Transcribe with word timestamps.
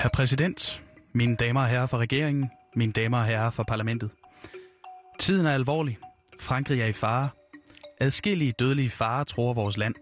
Herr 0.00 0.10
præsident, 0.14 0.82
mine 1.12 1.36
damer 1.36 1.60
og 1.60 1.68
herrer 1.68 1.86
fra 1.86 1.98
regeringen, 1.98 2.50
mine 2.76 2.92
damer 2.92 3.18
og 3.18 3.24
herrer 3.24 3.50
fra 3.50 3.62
parlamentet. 3.62 4.10
Tiden 5.18 5.46
er 5.46 5.52
alvorlig. 5.52 5.98
Frankrig 6.40 6.80
er 6.80 6.86
i 6.86 6.92
fare. 6.92 7.28
Adskillige 8.00 8.52
dødelige 8.52 8.90
farer 8.90 9.24
tror 9.24 9.54
vores 9.54 9.76
land. 9.76 9.94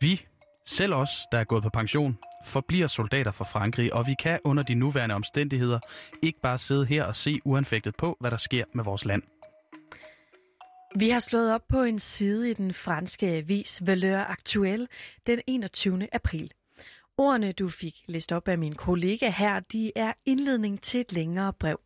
Vi, 0.00 0.26
selv 0.66 0.94
os, 0.94 1.10
der 1.32 1.38
er 1.38 1.44
gået 1.44 1.62
på 1.62 1.68
pension, 1.68 2.18
forbliver 2.44 2.86
soldater 2.86 3.30
for 3.30 3.44
Frankrig, 3.44 3.94
og 3.94 4.06
vi 4.06 4.14
kan 4.22 4.38
under 4.44 4.62
de 4.62 4.74
nuværende 4.74 5.14
omstændigheder 5.14 5.80
ikke 6.22 6.40
bare 6.40 6.58
sidde 6.58 6.86
her 6.86 7.04
og 7.04 7.16
se 7.16 7.38
uanfægtet 7.44 7.96
på, 7.96 8.16
hvad 8.20 8.30
der 8.30 8.36
sker 8.36 8.64
med 8.74 8.84
vores 8.84 9.04
land. 9.04 9.22
Vi 10.96 11.10
har 11.10 11.20
slået 11.20 11.54
op 11.54 11.62
på 11.68 11.82
en 11.82 11.98
side 11.98 12.50
i 12.50 12.54
den 12.54 12.74
franske 12.74 13.26
avis 13.26 13.82
Valeur 13.86 14.18
Actuelle 14.18 14.86
den 15.26 15.40
21. 15.46 16.14
april. 16.14 16.52
Ordene, 17.20 17.52
du 17.52 17.68
fik 17.68 17.94
læst 18.08 18.32
op 18.32 18.48
af 18.48 18.58
min 18.58 18.74
kollega 18.74 19.30
her, 19.30 19.60
de 19.60 19.92
er 19.96 20.12
indledning 20.26 20.82
til 20.82 21.00
et 21.00 21.12
længere 21.12 21.52
brev. 21.52 21.80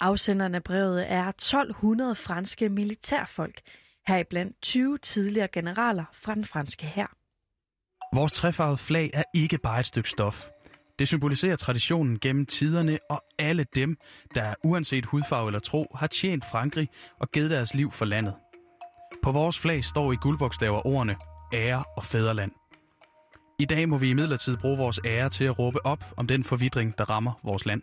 Afsenderen 0.00 0.54
af 0.54 0.64
brevet 0.64 1.12
er 1.12 1.28
1200 1.28 2.14
franske 2.14 2.68
militærfolk, 2.68 3.60
heriblandt 4.06 4.62
20 4.62 4.98
tidligere 4.98 5.48
generaler 5.48 6.04
fra 6.12 6.34
den 6.34 6.44
franske 6.44 6.86
hær. 6.86 7.16
Vores 8.14 8.32
trefarvede 8.32 8.76
flag 8.76 9.10
er 9.14 9.22
ikke 9.34 9.58
bare 9.58 9.80
et 9.80 9.86
stykke 9.86 10.10
stof. 10.10 10.48
Det 10.98 11.08
symboliserer 11.08 11.56
traditionen 11.56 12.18
gennem 12.20 12.46
tiderne, 12.46 12.98
og 13.10 13.22
alle 13.38 13.64
dem, 13.64 13.96
der 14.34 14.54
uanset 14.64 15.06
hudfarve 15.06 15.48
eller 15.48 15.60
tro, 15.60 15.86
har 15.94 16.06
tjent 16.06 16.44
Frankrig 16.52 16.88
og 17.20 17.30
givet 17.30 17.50
deres 17.50 17.74
liv 17.74 17.92
for 17.92 18.04
landet. 18.04 18.34
På 19.22 19.32
vores 19.32 19.58
flag 19.58 19.84
står 19.84 20.12
i 20.12 20.16
guldbogstaver 20.16 20.86
ordene 20.86 21.16
ære 21.52 21.84
og 21.96 22.04
fædreland. 22.04 22.57
I 23.60 23.64
dag 23.64 23.88
må 23.88 23.98
vi 23.98 24.10
imidlertid 24.10 24.56
bruge 24.56 24.78
vores 24.78 25.00
ære 25.04 25.28
til 25.28 25.44
at 25.44 25.58
råbe 25.58 25.86
op 25.86 26.04
om 26.16 26.26
den 26.26 26.44
forvidring, 26.44 26.98
der 26.98 27.04
rammer 27.10 27.32
vores 27.44 27.66
land. 27.66 27.82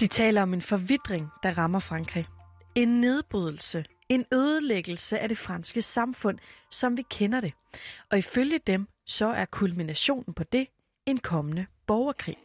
De 0.00 0.06
taler 0.06 0.42
om 0.42 0.54
en 0.54 0.62
forvidring, 0.62 1.28
der 1.42 1.58
rammer 1.58 1.78
Frankrig. 1.78 2.26
En 2.74 3.00
nedbrydelse, 3.00 3.84
en 4.08 4.24
ødelæggelse 4.32 5.18
af 5.18 5.28
det 5.28 5.38
franske 5.38 5.82
samfund, 5.82 6.38
som 6.70 6.96
vi 6.96 7.02
kender 7.10 7.40
det. 7.40 7.52
Og 8.10 8.18
ifølge 8.18 8.58
dem, 8.66 8.86
så 9.06 9.26
er 9.26 9.44
kulminationen 9.44 10.34
på 10.34 10.44
det 10.52 10.66
en 11.06 11.18
kommende 11.18 11.66
borgerkrig. 11.86 12.36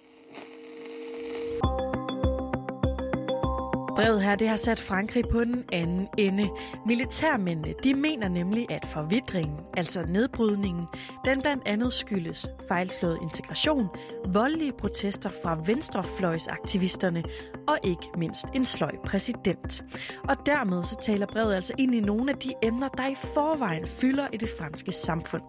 Brevet 4.01 4.23
her 4.23 4.35
det 4.35 4.49
har 4.49 4.55
sat 4.55 4.79
Frankrig 4.79 5.23
på 5.31 5.43
den 5.43 5.65
anden 5.71 6.07
ende. 6.17 6.49
Militærmændene 6.85 7.73
de 7.83 7.93
mener 7.93 8.27
nemlig, 8.27 8.71
at 8.71 8.85
forvidringen, 8.85 9.57
altså 9.77 10.03
nedbrydningen, 10.07 10.85
den 11.25 11.41
blandt 11.41 11.63
andet 11.65 11.93
skyldes 11.93 12.47
fejlslået 12.67 13.19
integration, 13.21 13.87
voldelige 14.27 14.71
protester 14.71 15.29
fra 15.43 15.61
venstrefløjsaktivisterne 15.65 17.23
og 17.67 17.77
ikke 17.83 18.09
mindst 18.17 18.45
en 18.53 18.65
sløj 18.65 18.91
præsident. 19.05 19.83
Og 20.29 20.45
dermed 20.45 20.83
så 20.83 20.97
taler 21.01 21.25
brevet 21.25 21.55
altså 21.55 21.73
ind 21.77 21.95
i 21.95 21.99
nogle 21.99 22.31
af 22.31 22.37
de 22.37 22.53
emner, 22.63 22.87
der 22.87 23.07
i 23.07 23.15
forvejen 23.15 23.87
fylder 23.87 24.27
i 24.33 24.37
det 24.37 24.49
franske 24.59 24.91
samfund. 24.91 25.43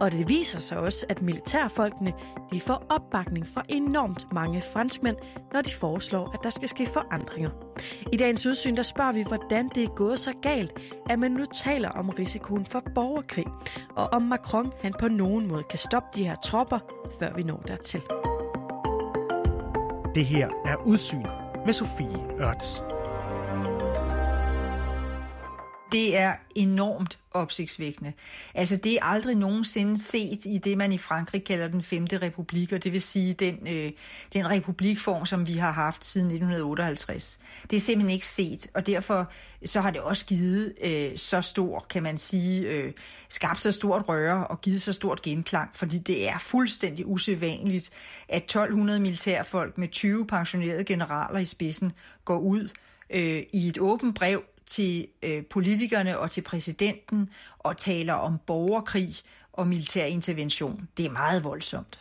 Og 0.00 0.12
det 0.12 0.28
viser 0.28 0.58
sig 0.58 0.78
også, 0.78 1.06
at 1.08 1.22
militærfolkene 1.22 2.12
de 2.52 2.60
får 2.60 2.86
opbakning 2.88 3.46
fra 3.46 3.62
enormt 3.68 4.32
mange 4.32 4.62
franskmænd, 4.62 5.16
når 5.52 5.62
de 5.62 5.70
foreslår, 5.70 6.30
at 6.34 6.40
der 6.42 6.50
skal 6.50 6.68
ske 6.68 6.86
forandringer. 6.86 7.50
I 8.12 8.16
dagens 8.16 8.46
udsyn 8.46 8.76
der 8.76 8.82
spørger 8.82 9.12
vi, 9.12 9.22
hvordan 9.22 9.68
det 9.68 9.82
er 9.82 9.88
gået 9.88 10.18
så 10.18 10.32
galt, 10.42 10.80
at 11.10 11.18
man 11.18 11.30
nu 11.30 11.44
taler 11.44 11.88
om 11.88 12.08
risikoen 12.08 12.66
for 12.66 12.82
borgerkrig, 12.94 13.46
og 13.96 14.08
om 14.12 14.22
Macron 14.22 14.72
han 14.82 14.94
på 15.00 15.08
nogen 15.08 15.46
måde 15.48 15.62
kan 15.62 15.78
stoppe 15.78 16.08
de 16.14 16.24
her 16.24 16.36
tropper, 16.36 16.78
før 17.18 17.34
vi 17.34 17.42
når 17.42 17.62
dertil. 17.68 18.02
Det 20.14 20.26
her 20.26 20.48
er 20.64 20.76
Udsyn 20.86 21.26
med 21.66 21.72
Sofie 21.72 22.40
Ørts. 22.40 22.93
Det 25.94 26.18
er 26.18 26.34
enormt 26.54 27.18
opsigtsvækkende. 27.30 28.12
Altså 28.54 28.76
det 28.76 28.92
er 28.92 29.04
aldrig 29.04 29.36
nogensinde 29.36 29.96
set 30.02 30.44
i 30.44 30.58
det, 30.58 30.78
man 30.78 30.92
i 30.92 30.98
Frankrig 30.98 31.44
kalder 31.44 31.68
den 31.68 31.82
femte 31.82 32.18
republik, 32.18 32.72
og 32.72 32.84
det 32.84 32.92
vil 32.92 33.02
sige 33.02 33.34
den, 33.34 33.68
øh, 33.68 33.92
den 34.32 34.50
republikform, 34.50 35.26
som 35.26 35.46
vi 35.48 35.52
har 35.52 35.72
haft 35.72 36.04
siden 36.04 36.26
1958. 36.26 37.40
Det 37.70 37.76
er 37.76 37.80
simpelthen 37.80 38.10
ikke 38.10 38.26
set, 38.26 38.66
og 38.74 38.86
derfor 38.86 39.32
så 39.64 39.80
har 39.80 39.90
det 39.90 40.00
også 40.00 40.26
givet 40.26 40.74
øh, 40.84 41.16
så 41.16 41.40
stor, 41.40 41.86
kan 41.90 42.02
man 42.02 42.16
sige, 42.16 42.60
øh, 42.60 42.92
skabt 43.28 43.60
så 43.60 43.72
stort 43.72 44.08
røre 44.08 44.46
og 44.46 44.60
givet 44.60 44.82
så 44.82 44.92
stort 44.92 45.22
genklang, 45.22 45.70
fordi 45.74 45.98
det 45.98 46.28
er 46.28 46.38
fuldstændig 46.38 47.06
usædvanligt, 47.06 47.90
at 48.28 48.42
1200 48.42 49.00
militærfolk 49.00 49.78
med 49.78 49.88
20 49.88 50.26
pensionerede 50.26 50.84
generaler 50.84 51.38
i 51.38 51.44
spidsen 51.44 51.92
går 52.24 52.38
ud 52.38 52.68
øh, 53.10 53.42
i 53.52 53.68
et 53.68 53.78
åbent 53.78 54.14
brev 54.14 54.44
til 54.66 55.08
øh, 55.22 55.46
politikerne 55.46 56.18
og 56.18 56.30
til 56.30 56.40
præsidenten 56.40 57.30
og 57.58 57.76
taler 57.76 58.14
om 58.14 58.38
borgerkrig 58.46 59.08
og 59.52 59.68
militær 59.68 60.04
intervention. 60.04 60.88
Det 60.96 61.06
er 61.06 61.10
meget 61.10 61.44
voldsomt. 61.44 61.98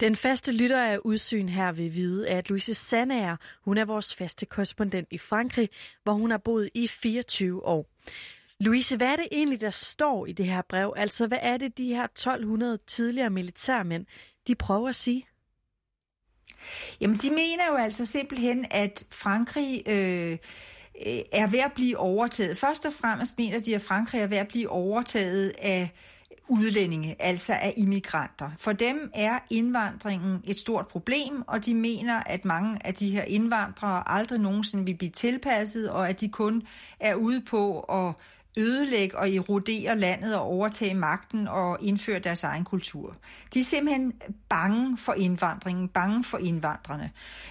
Den 0.00 0.16
faste 0.16 0.52
lytter 0.52 0.82
af 0.82 0.98
udsyn 0.98 1.48
her 1.48 1.72
vil 1.72 1.94
vide, 1.94 2.28
at 2.28 2.48
Louise 2.48 2.74
Sandager, 2.74 3.36
hun 3.64 3.78
er 3.78 3.84
vores 3.84 4.14
faste 4.14 4.46
korrespondent 4.46 5.08
i 5.10 5.18
Frankrig, 5.18 5.68
hvor 6.02 6.12
hun 6.12 6.30
har 6.30 6.38
boet 6.38 6.70
i 6.74 6.88
24 6.88 7.66
år. 7.66 7.86
Louise, 8.60 8.96
hvad 8.96 9.06
er 9.06 9.16
det 9.16 9.28
egentlig, 9.32 9.60
der 9.60 9.70
står 9.70 10.26
i 10.26 10.32
det 10.32 10.46
her 10.46 10.62
brev? 10.62 10.94
Altså, 10.96 11.26
hvad 11.26 11.38
er 11.42 11.56
det, 11.56 11.78
de 11.78 11.94
her 11.94 12.04
1200 12.04 12.78
tidligere 12.86 13.30
militærmænd, 13.30 14.06
de 14.46 14.54
prøver 14.54 14.88
at 14.88 14.96
sige? 14.96 15.26
Jamen, 17.00 17.16
de 17.16 17.30
mener 17.30 17.66
jo 17.70 17.76
altså 17.76 18.04
simpelthen, 18.04 18.66
at 18.70 19.04
Frankrig... 19.10 19.82
Øh, 19.86 20.38
Øh, 21.06 21.18
er 21.32 21.46
ved 21.46 21.58
at 21.58 21.72
blive 21.72 21.98
overtaget. 21.98 22.56
Først 22.56 22.86
og 22.86 22.92
fremmest 22.92 23.38
mener 23.38 23.60
de, 23.60 23.74
at 23.74 23.82
Frankrig 23.82 24.20
er 24.20 24.26
ved 24.26 24.38
at 24.38 24.48
blive 24.48 24.68
overtaget 24.68 25.52
af 25.58 25.90
udlændinge, 26.48 27.16
altså 27.18 27.52
af 27.52 27.74
immigranter. 27.76 28.50
For 28.58 28.72
dem 28.72 29.10
er 29.14 29.38
indvandringen 29.50 30.40
et 30.44 30.56
stort 30.56 30.88
problem, 30.88 31.42
og 31.46 31.66
de 31.66 31.74
mener, 31.74 32.22
at 32.26 32.44
mange 32.44 32.86
af 32.86 32.94
de 32.94 33.10
her 33.10 33.22
indvandrere 33.22 34.02
aldrig 34.06 34.40
nogensinde 34.40 34.86
vil 34.86 34.94
blive 34.94 35.10
tilpasset, 35.10 35.90
og 35.90 36.08
at 36.08 36.20
de 36.20 36.28
kun 36.28 36.62
er 37.00 37.14
ude 37.14 37.40
på 37.40 37.80
at 37.80 38.14
ødelægge 38.58 39.18
og 39.18 39.34
erodere 39.34 39.98
landet 39.98 40.36
og 40.36 40.42
overtage 40.42 40.94
magten 40.94 41.48
og 41.48 41.78
indføre 41.80 42.18
deres 42.18 42.44
egen 42.44 42.64
kultur. 42.64 43.16
De 43.54 43.60
er 43.60 43.64
simpelthen 43.64 44.12
bange 44.48 44.96
for 44.96 45.12
indvandringen, 45.12 45.88
bange 45.88 46.24
for 46.24 46.38
indvandrerne. 46.38 47.10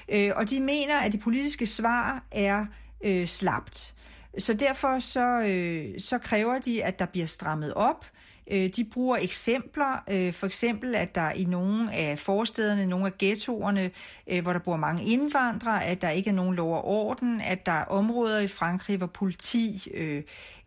Øh, 0.10 0.32
og 0.36 0.50
de 0.50 0.60
mener, 0.60 1.00
at 1.00 1.12
det 1.12 1.20
politiske 1.20 1.66
svar 1.66 2.24
er 2.32 2.66
øh, 3.06 3.28
slapt. 3.28 3.96
Så 4.38 4.54
derfor 4.54 5.00
så, 5.00 5.42
øh, 5.48 6.00
så 6.00 6.18
kræver 6.18 6.60
de, 6.60 6.84
at 6.84 7.00
der 7.00 7.06
bliver 7.06 7.26
strammet 7.26 7.74
op. 7.74 8.06
Øh, 8.52 8.70
de 8.70 8.86
bruger 8.86 9.18
eksempler, 9.18 10.04
øh, 10.10 10.34
for 10.34 10.48
eksempel 10.48 10.96
at 10.96 11.16
der 11.16 11.32
i 11.32 11.44
nogle 11.44 11.94
af 11.94 12.20
forstederne, 12.20 12.86
nogle 12.86 13.06
af 13.06 13.18
ghettoerne, 13.20 13.92
øh, 14.28 14.44
hvor 14.44 14.54
der 14.54 14.60
bor 14.60 14.76
mange 14.76 15.04
indvandrere, 15.04 15.86
at 15.86 16.02
der 16.02 16.10
ikke 16.10 16.30
er 16.30 16.34
nogen 16.34 16.56
lov 16.56 16.74
og 16.74 16.86
orden, 16.86 17.42
at 17.42 17.66
der 17.66 17.72
er 17.72 17.86
områder 17.86 18.40
i 18.40 18.48
Frankrig, 18.48 18.98
hvor 18.98 19.08
politi, 19.08 19.88
øh, 19.94 20.24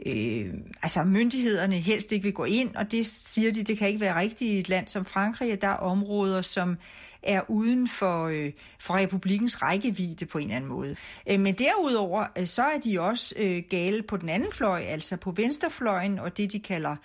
øh, 0.06 0.54
altså 0.82 1.04
myndighederne 1.04 1.74
helst 1.74 2.12
ikke 2.12 2.24
vil 2.24 2.32
gå 2.32 2.44
ind, 2.44 2.76
og 2.76 2.92
det 2.92 3.06
siger 3.06 3.52
de, 3.52 3.62
det 3.62 3.78
kan 3.78 3.88
ikke 3.88 4.00
være 4.00 4.20
rigtigt 4.20 4.50
i 4.50 4.58
et 4.58 4.68
land 4.68 4.88
som 4.88 5.04
Frankrig, 5.04 5.52
at 5.52 5.62
der 5.62 5.68
er 5.68 5.76
områder, 5.76 6.42
som 6.42 6.76
er 7.22 7.50
uden 7.50 7.88
for, 7.88 8.26
øh, 8.26 8.52
for 8.78 8.94
republikens 8.94 9.62
rækkevidde 9.62 10.26
på 10.26 10.38
en 10.38 10.44
eller 10.44 10.56
anden 10.56 10.70
måde. 10.70 10.96
Øh, 11.30 11.40
men 11.40 11.54
derudover, 11.54 12.26
øh, 12.38 12.46
så 12.46 12.62
er 12.62 12.78
de 12.78 13.00
også 13.00 13.34
øh, 13.36 13.62
gale 13.70 14.02
på 14.02 14.16
den 14.16 14.28
anden 14.28 14.52
fløj, 14.52 14.80
altså 14.80 15.16
på 15.16 15.30
venstrefløjen, 15.30 16.18
og 16.18 16.36
det 16.36 16.52
de 16.52 16.60
kalder, 16.60 16.96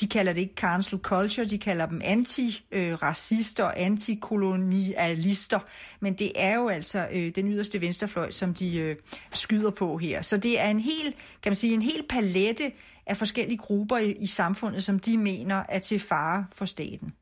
de 0.00 0.08
kalder 0.08 0.32
det 0.32 0.40
ikke 0.40 0.54
cancel 0.54 0.98
culture, 0.98 1.46
de 1.46 1.58
kalder 1.58 1.86
dem 1.86 2.00
antiracister 2.04 3.64
og 3.64 3.80
antikolonialister, 3.80 5.60
men 6.00 6.14
det 6.14 6.32
er 6.36 6.54
jo 6.54 6.68
altså 6.68 7.08
øh, 7.12 7.34
den 7.34 7.52
yderste 7.52 7.80
venstrefløj, 7.80 8.30
som 8.30 8.54
de 8.54 8.76
øh, 8.76 8.96
skyder 9.32 9.70
på 9.70 9.96
her. 9.96 10.22
Så 10.22 10.36
det 10.36 10.60
er 10.60 10.70
en 10.70 10.80
hel, 10.80 11.14
kan 11.42 11.50
man 11.50 11.54
sige, 11.54 11.74
en 11.74 11.82
hel 11.82 12.04
palette 12.08 12.72
af 13.06 13.16
forskellige 13.16 13.58
grupper 13.58 13.98
i, 13.98 14.12
i 14.12 14.26
samfundet, 14.26 14.84
som 14.84 14.98
de 14.98 15.18
mener 15.18 15.62
er 15.68 15.78
til 15.78 16.00
fare 16.00 16.46
for 16.52 16.64
staten. 16.64 17.12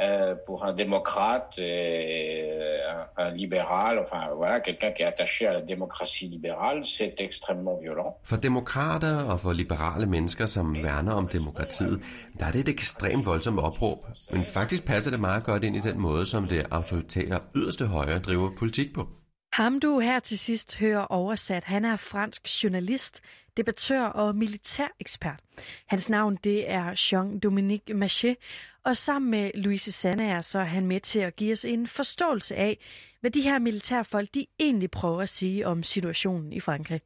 Euh, 0.00 0.34
pour 0.46 0.64
un 0.64 0.72
démocrate, 0.72 1.58
et 1.58 2.52
un 3.16 3.30
libéral, 3.30 3.98
enfin 3.98 4.28
voilà, 4.36 4.60
quelqu'un 4.60 4.92
qui 4.92 5.02
est 5.02 5.06
attaché 5.06 5.46
à 5.46 5.52
la 5.52 5.60
démocratie 5.60 6.28
libérale, 6.28 6.84
c'est 6.84 7.20
extrêmement 7.20 7.74
violent. 7.82 8.16
For 8.24 8.36
demokrater 8.36 9.24
og 9.24 9.40
for 9.40 9.52
liberale 9.52 10.06
mennesker, 10.06 10.46
som 10.46 10.76
værner 10.82 11.12
om 11.12 11.28
demokratiet, 11.28 12.00
der 12.38 12.46
er 12.46 12.50
det 12.50 12.60
et 12.60 12.68
ekstremt 12.68 13.26
voldsomt 13.26 13.58
opråb. 13.58 13.98
Men 14.32 14.44
faktisk 14.44 14.84
passer 14.84 15.10
det 15.10 15.20
meget 15.20 15.44
godt 15.44 15.64
ind 15.64 15.76
i 15.76 15.80
den 15.80 16.00
måde, 16.00 16.26
som 16.26 16.48
det 16.48 16.66
autoritære 16.70 17.40
yderste 17.56 17.86
højre 17.86 18.18
driver 18.18 18.50
politik 18.58 18.94
på. 18.94 19.08
Ham 19.52 19.80
du 19.80 19.98
her 19.98 20.18
til 20.18 20.38
sidst 20.38 20.76
hører 20.76 21.04
oversat, 21.04 21.64
han 21.64 21.84
er 21.84 21.96
fransk 21.96 22.64
journalist, 22.64 23.20
debattør 23.56 24.04
og 24.04 24.36
militærekspert. 24.36 25.40
Hans 25.86 26.08
navn 26.08 26.38
det 26.44 26.70
er 26.70 26.92
Jean-Dominique 26.92 27.94
Machet, 27.94 28.36
og 28.88 28.96
sammen 28.96 29.30
med 29.30 29.50
Louise 29.54 29.92
Sandager, 29.92 30.40
så 30.40 30.58
er 30.58 30.64
han 30.64 30.86
med 30.86 31.00
til 31.00 31.18
at 31.18 31.36
give 31.36 31.52
os 31.52 31.64
en 31.64 31.86
forståelse 31.86 32.56
af, 32.56 32.78
hvad 33.20 33.30
de 33.30 33.40
her 33.40 33.58
militærfolk 33.58 34.34
de 34.34 34.46
egentlig 34.60 34.90
prøver 34.90 35.22
at 35.22 35.28
sige 35.28 35.66
om 35.66 35.82
situationen 35.82 36.52
i 36.52 36.60
Frankrig. 36.60 37.00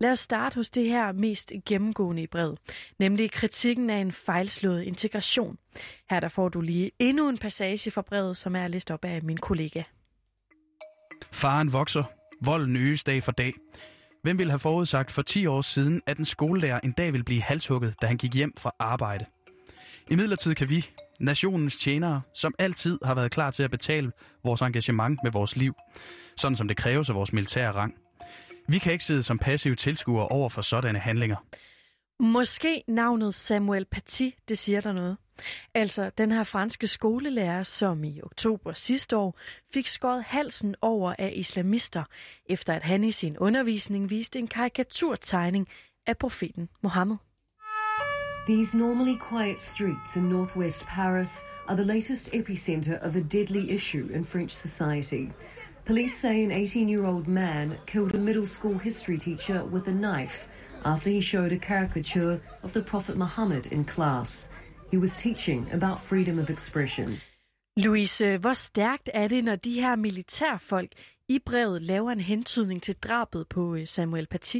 Lad 0.00 0.10
os 0.10 0.18
starte 0.18 0.54
hos 0.54 0.70
det 0.70 0.88
her 0.88 1.12
mest 1.12 1.52
gennemgående 1.66 2.22
i 2.22 2.26
brevet, 2.26 2.58
nemlig 2.98 3.30
kritikken 3.30 3.90
af 3.90 3.96
en 3.96 4.12
fejlslået 4.12 4.82
integration. 4.82 5.58
Her 6.10 6.20
der 6.20 6.28
får 6.28 6.48
du 6.48 6.60
lige 6.60 6.90
endnu 6.98 7.28
en 7.28 7.38
passage 7.38 7.90
fra 7.90 8.02
brevet, 8.02 8.36
som 8.36 8.56
er 8.56 8.68
læst 8.68 8.90
op 8.90 9.04
af 9.04 9.22
min 9.22 9.36
kollega. 9.36 9.82
Faren 11.32 11.72
vokser. 11.72 12.04
Volden 12.40 12.76
øges 12.76 13.04
dag 13.04 13.22
for 13.22 13.32
dag. 13.32 13.52
Hvem 14.22 14.38
ville 14.38 14.50
have 14.50 14.58
forudsagt 14.58 15.10
for 15.10 15.22
10 15.22 15.46
år 15.46 15.62
siden, 15.62 16.02
at 16.06 16.18
en 16.18 16.24
skolelærer 16.24 16.80
en 16.80 16.92
dag 16.92 17.12
ville 17.12 17.24
blive 17.24 17.42
halshugget, 17.42 17.94
da 18.02 18.06
han 18.06 18.16
gik 18.16 18.34
hjem 18.34 18.52
fra 18.56 18.72
arbejde? 18.78 19.24
I 20.10 20.14
midlertid 20.14 20.54
kan 20.54 20.70
vi, 20.70 20.90
nationens 21.20 21.76
tjenere, 21.76 22.22
som 22.34 22.54
altid 22.58 22.98
har 23.04 23.14
været 23.14 23.30
klar 23.30 23.50
til 23.50 23.62
at 23.62 23.70
betale 23.70 24.12
vores 24.44 24.62
engagement 24.62 25.20
med 25.22 25.32
vores 25.32 25.56
liv, 25.56 25.74
sådan 26.36 26.56
som 26.56 26.68
det 26.68 26.76
kræves 26.76 27.08
af 27.08 27.14
vores 27.14 27.32
militære 27.32 27.72
rang. 27.72 27.94
Vi 28.68 28.78
kan 28.78 28.92
ikke 28.92 29.04
sidde 29.04 29.22
som 29.22 29.38
passive 29.38 29.74
tilskuere 29.74 30.28
over 30.28 30.48
for 30.48 30.62
sådanne 30.62 30.98
handlinger. 30.98 31.36
Måske 32.20 32.82
navnet 32.88 33.34
Samuel 33.34 33.84
Paty, 33.84 34.28
det 34.48 34.58
siger 34.58 34.80
der 34.80 34.92
noget. 34.92 35.16
Altså 35.74 36.10
den 36.18 36.32
her 36.32 36.44
franske 36.44 36.86
skolelærer, 36.86 37.62
som 37.62 38.04
i 38.04 38.20
oktober 38.22 38.72
sidste 38.72 39.16
år 39.16 39.38
fik 39.72 39.86
skåret 39.86 40.24
halsen 40.24 40.74
over 40.80 41.14
af 41.18 41.32
islamister, 41.36 42.04
efter 42.46 42.74
at 42.74 42.82
han 42.82 43.04
i 43.04 43.12
sin 43.12 43.38
undervisning 43.38 44.10
viste 44.10 44.38
en 44.38 44.48
karikaturtegning 44.48 45.68
af 46.06 46.18
profeten 46.18 46.68
Mohammed. 46.82 47.16
These 48.48 48.74
normally 48.74 49.16
quiet 49.16 49.60
streets 49.60 50.16
in 50.16 50.30
northwest 50.30 50.86
Paris 50.86 51.44
are 51.68 51.76
the 51.76 51.84
latest 51.84 52.32
epicenter 52.32 52.98
of 53.02 53.14
a 53.14 53.20
deadly 53.20 53.70
issue 53.70 54.08
in 54.10 54.24
French 54.24 54.52
society. 54.56 55.30
Police 55.84 56.16
say 56.16 56.44
an 56.44 56.50
18 56.50 56.88
year 56.88 57.04
old 57.04 57.28
man 57.28 57.76
killed 57.84 58.14
a 58.14 58.18
middle 58.18 58.46
school 58.46 58.78
history 58.78 59.18
teacher 59.18 59.64
with 59.64 59.86
a 59.88 59.92
knife 59.92 60.48
after 60.86 61.10
he 61.10 61.20
showed 61.20 61.52
a 61.52 61.58
caricature 61.58 62.40
of 62.62 62.72
the 62.72 62.80
Prophet 62.82 63.18
Muhammad 63.18 63.66
in 63.66 63.84
class. 63.84 64.48
He 64.90 64.96
was 64.96 65.14
teaching 65.14 65.66
about 65.72 66.00
freedom 66.00 66.38
of 66.38 66.48
expression. 66.48 67.20
Louise, 67.76 68.38
hvor 68.38 68.54
stærkt 68.54 69.10
er 69.14 69.28
det, 69.28 69.44
når 69.44 69.56
de 69.56 69.80
her 69.80 69.96
militærfolk 69.96 70.92
i 71.28 71.38
brevet 71.38 71.82
laver 71.82 72.10
en 72.10 72.20
hentydning 72.20 72.82
til 72.82 72.94
drabet 72.94 73.48
på 73.48 73.74
øh, 73.74 73.86
Samuel 73.86 74.26
Paty? 74.26 74.58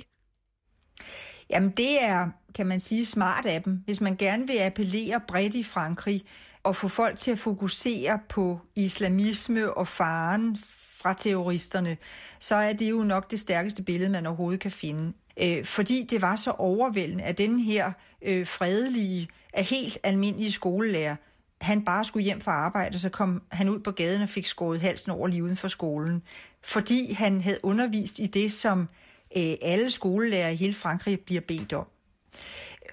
Jamen 1.50 1.70
det 1.70 2.02
er, 2.02 2.28
kan 2.54 2.66
man 2.66 2.80
sige, 2.80 3.06
smart 3.06 3.46
af 3.46 3.62
dem. 3.62 3.82
Hvis 3.84 4.00
man 4.00 4.16
gerne 4.16 4.46
vil 4.46 4.58
appellere 4.58 5.20
bredt 5.28 5.54
i 5.54 5.62
Frankrig 5.62 6.24
og 6.62 6.76
få 6.76 6.88
folk 6.88 7.18
til 7.18 7.30
at 7.30 7.38
fokusere 7.38 8.18
på 8.28 8.60
islamisme 8.76 9.74
og 9.74 9.88
faren 9.88 10.58
fra 10.96 11.14
terroristerne, 11.14 11.96
så 12.38 12.54
er 12.54 12.72
det 12.72 12.90
jo 12.90 13.02
nok 13.02 13.30
det 13.30 13.40
stærkeste 13.40 13.82
billede, 13.82 14.10
man 14.10 14.26
overhovedet 14.26 14.60
kan 14.60 14.70
finde. 14.70 15.12
Øh, 15.42 15.64
fordi 15.64 16.06
det 16.10 16.22
var 16.22 16.36
så 16.36 16.50
overvældende, 16.50 17.24
at 17.24 17.38
den 17.38 17.60
her 17.60 17.92
øh, 18.22 18.46
fredelige, 18.46 19.28
af 19.52 19.64
helt 19.64 19.98
almindelige 20.02 20.52
skolelærer, 20.52 21.16
han 21.60 21.84
bare 21.84 22.04
skulle 22.04 22.24
hjem 22.24 22.40
fra 22.40 22.52
arbejde, 22.52 22.98
så 22.98 23.08
kom 23.08 23.42
han 23.52 23.68
ud 23.68 23.78
på 23.78 23.90
gaden 23.90 24.22
og 24.22 24.28
fik 24.28 24.46
skåret 24.46 24.80
halsen 24.80 25.12
over 25.12 25.28
lige 25.28 25.44
uden 25.44 25.56
for 25.56 25.68
skolen. 25.68 26.22
Fordi 26.62 27.12
han 27.12 27.40
havde 27.40 27.58
undervist 27.62 28.18
i 28.18 28.26
det, 28.26 28.52
som 28.52 28.88
øh, 29.36 29.54
alle 29.62 29.90
skolelærer 29.90 30.48
i 30.48 30.56
hele 30.56 30.74
Frankrig 30.74 31.20
bliver 31.20 31.40
bedt 31.40 31.72
om. 31.72 31.86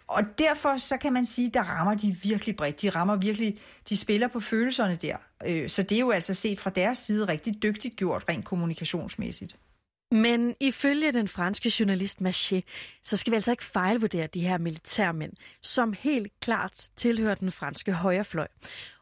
Og 0.08 0.24
derfor 0.40 0.78
så 0.78 0.98
kan 0.98 1.14
man 1.14 1.26
sige, 1.26 1.50
der 1.50 1.64
rammer 1.64 1.96
de 1.96 2.16
virkelig 2.24 2.56
bredt. 2.56 2.82
De 2.82 2.90
rammer 2.90 3.16
virkelig, 3.16 3.58
de 3.90 3.98
spiller 3.98 4.28
på 4.28 4.40
følelserne 4.40 4.96
der. 4.96 5.18
Øh, 5.46 5.70
så 5.70 5.84
det 5.84 5.96
er 5.96 6.00
jo 6.00 6.12
altså 6.12 6.34
set 6.34 6.60
fra 6.60 6.70
deres 6.70 6.98
side 6.98 7.28
rigtig 7.28 7.64
dygtigt 7.64 7.96
gjort 7.96 8.26
rent 8.30 8.46
kommunikationsmæssigt. 8.46 9.58
Men 10.12 10.56
ifølge 10.60 11.12
den 11.12 11.28
franske 11.28 11.74
journalist 11.80 12.22
Machet, 12.22 12.64
så 13.04 13.18
skal 13.18 13.32
vi 13.32 13.36
altså 13.36 13.52
ikke 13.52 13.64
fejlvurdere 13.64 14.28
de 14.28 14.40
her 14.40 14.58
militærmænd, 14.58 15.34
som 15.62 15.94
helt 16.00 16.32
klart 16.40 16.90
tilhører 16.96 17.36
den 17.36 17.52
franske 17.52 17.94
højrefløj, 17.94 18.48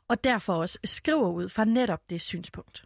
og 0.08 0.24
derfor 0.24 0.54
også 0.54 0.80
skriver 0.84 1.30
ud 1.30 1.50
fra 1.50 1.66
netop 1.66 2.10
det 2.10 2.22
synspunkt. 2.22 2.84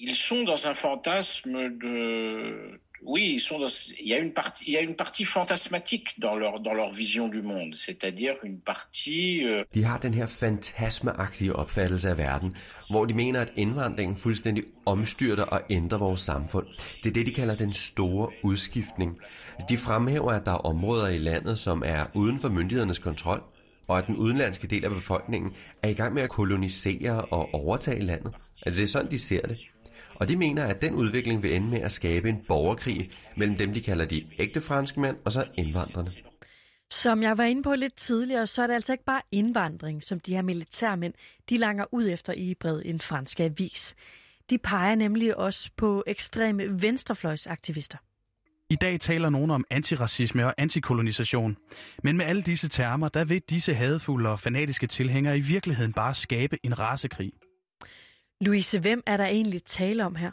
Ils 0.00 0.16
sont 0.16 0.46
dans 0.46 0.66
un 0.66 0.74
fantasme 0.74 1.58
de 1.58 2.78
oui, 3.06 3.32
ils 3.34 3.40
sont 3.40 3.58
dans, 3.58 3.72
il, 4.00 4.08
y 4.08 4.14
a 4.14 4.18
une 4.18 4.32
partie, 4.32 4.64
il 4.66 4.72
y 4.72 4.76
a 4.76 4.80
une 4.80 4.96
partie 4.96 5.24
fantasmatique 5.24 6.08
dans 6.18 6.36
leur, 6.36 6.60
dans 6.60 6.74
leur 6.74 6.90
vision 6.90 7.28
du 7.28 7.42
monde, 7.42 7.74
c'est-à-dire 7.74 8.34
une 8.42 8.60
partie... 8.60 9.44
Euh... 9.44 9.64
De 9.74 9.84
har 9.84 9.98
den 9.98 10.14
her 10.14 10.26
fantasmeagtige 10.26 11.56
opfattelse 11.56 12.08
af 12.10 12.18
verden, 12.18 12.56
hvor 12.90 13.04
de 13.04 13.14
mener, 13.14 13.40
at 13.40 13.52
indvandringen 13.56 14.16
fuldstændig 14.16 14.64
omstyrter 14.86 15.44
og 15.44 15.60
ændrer 15.70 15.98
vores 15.98 16.20
samfund. 16.20 16.66
Det 17.02 17.10
er 17.10 17.14
det, 17.14 17.26
de 17.26 17.32
kalder 17.32 17.54
den 17.54 17.72
store 17.72 18.28
udskiftning. 18.42 19.18
De 19.68 19.76
fremhæver, 19.76 20.32
at 20.32 20.46
der 20.46 20.52
er 20.52 20.56
områder 20.56 21.08
i 21.08 21.18
landet, 21.18 21.58
som 21.58 21.82
er 21.86 22.06
uden 22.14 22.40
for 22.40 22.48
myndighedernes 22.48 22.98
kontrol, 22.98 23.42
og 23.88 23.98
at 23.98 24.06
den 24.06 24.16
udenlandske 24.16 24.66
del 24.66 24.84
af 24.84 24.90
befolkningen 24.90 25.52
er 25.82 25.88
i 25.88 25.94
gang 25.94 26.14
med 26.14 26.22
at 26.22 26.30
kolonisere 26.30 27.24
og 27.24 27.54
overtage 27.54 28.00
landet. 28.00 28.34
Altså 28.66 28.80
det 28.80 28.86
er 28.88 28.92
sådan, 28.92 29.10
de 29.10 29.18
ser 29.18 29.40
det. 29.40 29.58
Og 30.24 30.28
de 30.28 30.36
mener, 30.36 30.64
at 30.64 30.82
den 30.82 30.94
udvikling 30.94 31.42
vil 31.42 31.54
ende 31.54 31.68
med 31.70 31.80
at 31.80 31.92
skabe 31.92 32.28
en 32.28 32.44
borgerkrig 32.48 33.10
mellem 33.36 33.56
dem, 33.56 33.74
de 33.74 33.80
kalder 33.80 34.04
de 34.04 34.22
ægte 34.38 34.60
franske 34.60 35.00
mænd, 35.00 35.16
og 35.24 35.32
så 35.32 35.44
indvandrerne. 35.54 36.08
Som 36.90 37.22
jeg 37.22 37.38
var 37.38 37.44
inde 37.44 37.62
på 37.62 37.74
lidt 37.74 37.96
tidligere, 37.96 38.46
så 38.46 38.62
er 38.62 38.66
det 38.66 38.74
altså 38.74 38.92
ikke 38.92 39.04
bare 39.04 39.20
indvandring, 39.32 40.04
som 40.04 40.20
de 40.20 40.34
her 40.34 40.42
militærmænd, 40.42 41.14
de 41.50 41.56
langer 41.56 41.84
ud 41.92 42.08
efter 42.08 42.32
i 42.32 42.54
bred 42.60 42.82
en 42.84 43.00
fransk 43.00 43.40
avis. 43.40 43.94
De 44.50 44.58
peger 44.58 44.94
nemlig 44.94 45.36
også 45.36 45.70
på 45.76 46.04
ekstreme 46.06 46.82
venstrefløjsaktivister. 46.82 47.98
I 48.70 48.76
dag 48.76 49.00
taler 49.00 49.30
nogen 49.30 49.50
om 49.50 49.64
antiracisme 49.70 50.46
og 50.46 50.54
antikolonisation. 50.58 51.56
Men 52.02 52.16
med 52.16 52.24
alle 52.24 52.42
disse 52.42 52.68
termer, 52.68 53.08
der 53.08 53.24
vil 53.24 53.42
disse 53.50 53.74
hadfulde 53.74 54.30
og 54.30 54.40
fanatiske 54.40 54.86
tilhængere 54.86 55.38
i 55.38 55.40
virkeligheden 55.40 55.92
bare 55.92 56.14
skabe 56.14 56.58
en 56.62 56.78
rasekrig. 56.78 57.32
Louise, 58.40 58.78
hvem 58.78 59.02
er 59.06 59.16
der 59.16 59.26
egentlig 59.26 59.64
tale 59.64 60.04
om 60.04 60.14
her? 60.14 60.30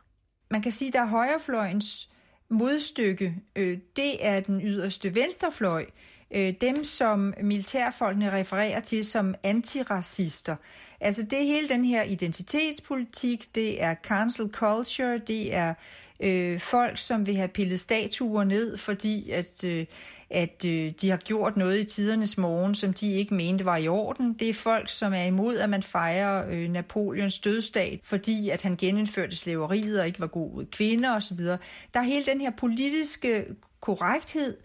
Man 0.52 0.62
kan 0.62 0.72
sige, 0.72 1.00
at 1.00 1.10
højrefløjens 1.10 2.10
modstykke, 2.50 3.36
øh, 3.56 3.78
det 3.96 4.26
er 4.26 4.40
den 4.40 4.62
yderste 4.62 5.16
venstrefløj. 5.16 5.86
Øh, 6.32 6.54
dem, 6.62 6.84
som 6.84 7.34
militærfolkene 7.42 8.32
refererer 8.32 8.80
til 8.80 9.06
som 9.06 9.36
antiracister. 9.44 10.56
Altså 11.02 11.24
det 11.24 11.40
er 11.40 11.44
hele 11.44 11.70
den 11.70 11.86
her 11.86 12.04
identitetspolitik, 12.04 13.56
det 13.56 13.84
er 13.84 13.96
cancel 14.04 14.50
culture, 14.50 15.18
det 15.18 15.54
er 15.54 15.74
øh, 16.22 16.60
folk, 16.60 16.98
som 16.98 17.28
vil 17.28 17.36
have 17.36 17.48
pillet 17.48 17.80
statuer 17.80 18.44
ned, 18.44 18.78
fordi 18.78 19.30
at, 19.30 19.64
øh, 19.64 19.86
at 20.30 20.66
øh, 20.66 20.92
de 21.02 21.10
har 21.10 21.18
gjort 21.18 21.58
noget 21.58 21.80
i 21.80 21.84
tidernes 21.84 22.38
morgen, 22.38 22.76
som 22.76 22.94
de 22.94 23.14
ikke 23.14 23.34
mente 23.34 23.66
var 23.66 23.78
i 23.78 23.88
orden. 23.88 24.34
Det 24.34 24.50
er 24.50 24.54
folk, 24.54 24.90
som 24.90 25.14
er 25.14 25.24
imod, 25.24 25.58
at 25.58 25.70
man 25.70 25.84
fejrer 25.84 26.50
øh, 26.50 26.70
Napoleons 26.70 27.40
dødsdag, 27.40 28.02
fordi 28.04 28.50
at 28.50 28.62
han 28.62 28.78
genindførte 28.78 29.36
slaveriet 29.36 30.00
og 30.00 30.08
ikke 30.08 30.20
var 30.20 30.28
god 30.28 30.52
ud 30.54 30.66
kvinder 30.66 31.16
osv. 31.16 31.38
Der 31.38 31.60
er 31.94 32.02
hele 32.02 32.26
den 32.26 32.42
her 32.42 32.52
politiske 32.52 33.46
korrekthed, 33.80 34.58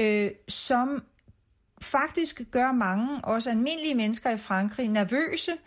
øh, 0.00 0.30
som 0.48 1.02
faktisk 1.80 2.42
gør 2.50 2.72
mange, 2.72 3.20
også 3.24 3.50
almindelige 3.50 3.94
mennesker 3.94 4.30
i 4.30 4.36
Frankrig, 4.36 4.88
nervøse, 4.88 5.52
Øh, 5.52 5.58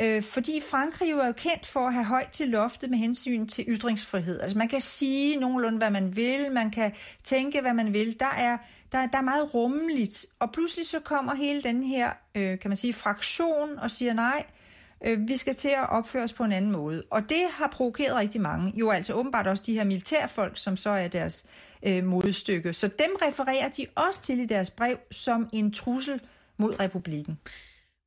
Øh, 0.00 0.22
fordi 0.22 0.60
Frankrig 0.70 1.10
jo 1.10 1.18
er 1.18 1.26
jo 1.26 1.32
kendt 1.32 1.66
for 1.66 1.86
at 1.86 1.92
have 1.94 2.04
højt 2.04 2.28
til 2.32 2.48
loftet 2.48 2.90
med 2.90 2.98
hensyn 2.98 3.46
til 3.46 3.64
ytringsfrihed. 3.68 4.40
Altså 4.40 4.58
man 4.58 4.68
kan 4.68 4.80
sige 4.80 5.36
nogenlunde, 5.36 5.78
hvad 5.78 5.90
man 5.90 6.16
vil, 6.16 6.52
man 6.52 6.70
kan 6.70 6.92
tænke, 7.24 7.60
hvad 7.60 7.74
man 7.74 7.92
vil. 7.92 8.20
Der 8.20 8.34
er, 8.38 8.56
der, 8.92 9.06
der 9.06 9.18
er 9.18 9.22
meget 9.22 9.54
rummeligt. 9.54 10.26
Og 10.38 10.52
pludselig 10.52 10.86
så 10.86 11.00
kommer 11.00 11.34
hele 11.34 11.62
den 11.62 11.82
her, 11.82 12.10
øh, 12.34 12.58
kan 12.58 12.70
man 12.70 12.76
sige, 12.76 12.92
fraktion 12.92 13.78
og 13.78 13.90
siger 13.90 14.12
nej, 14.12 14.44
øh, 15.06 15.28
vi 15.28 15.36
skal 15.36 15.54
til 15.54 15.68
at 15.68 15.90
opføre 15.90 16.22
os 16.22 16.32
på 16.32 16.44
en 16.44 16.52
anden 16.52 16.72
måde. 16.72 17.02
Og 17.10 17.28
det 17.28 17.42
har 17.50 17.68
provokeret 17.68 18.16
rigtig 18.16 18.40
mange. 18.40 18.72
Jo 18.74 18.90
altså 18.90 19.14
åbenbart 19.14 19.46
også 19.46 19.62
de 19.66 19.74
her 19.74 19.84
militærfolk, 19.84 20.58
som 20.58 20.76
så 20.76 20.90
er 20.90 21.08
deres 21.08 21.44
øh, 21.82 22.04
modstykke. 22.04 22.72
Så 22.72 22.88
dem 22.88 23.10
refererer 23.22 23.68
de 23.68 23.86
også 23.94 24.22
til 24.22 24.40
i 24.40 24.46
deres 24.46 24.70
brev 24.70 24.98
som 25.10 25.48
en 25.52 25.72
trussel 25.72 26.20
mod 26.56 26.80
republikken. 26.80 27.38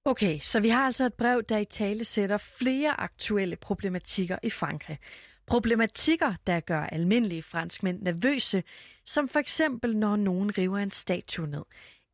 Okay, 0.06 0.40
så 0.40 0.60
vi 0.60 0.70
har 0.70 0.86
altså 0.86 1.06
et 1.06 1.14
brev, 1.14 1.44
der 1.44 1.58
i 1.58 1.66
tale 1.66 2.04
sætter 2.04 2.38
flere 2.38 3.00
aktuelle 3.00 3.56
problematikker 3.56 4.38
i 4.44 4.50
Frankrig. 4.50 4.98
Problematikker, 5.46 6.34
der 6.48 6.60
gør 6.60 6.82
almindelige 6.82 7.44
franskmænd 7.44 8.02
nervøse, 8.02 8.64
som 9.06 9.30
for 9.30 9.40
eksempel 9.40 9.98
når 9.98 10.16
nogen 10.16 10.58
river 10.58 10.78
en 10.78 10.92
statue 10.92 11.48
ned, 11.48 11.64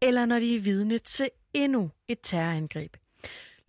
eller 0.01 0.25
når 0.25 0.39
de 0.39 0.55
er 0.55 0.59
vidne 0.59 0.99
til 0.99 1.29
endnu 1.53 1.91
et 2.07 2.19
terrorangreb. 2.23 2.97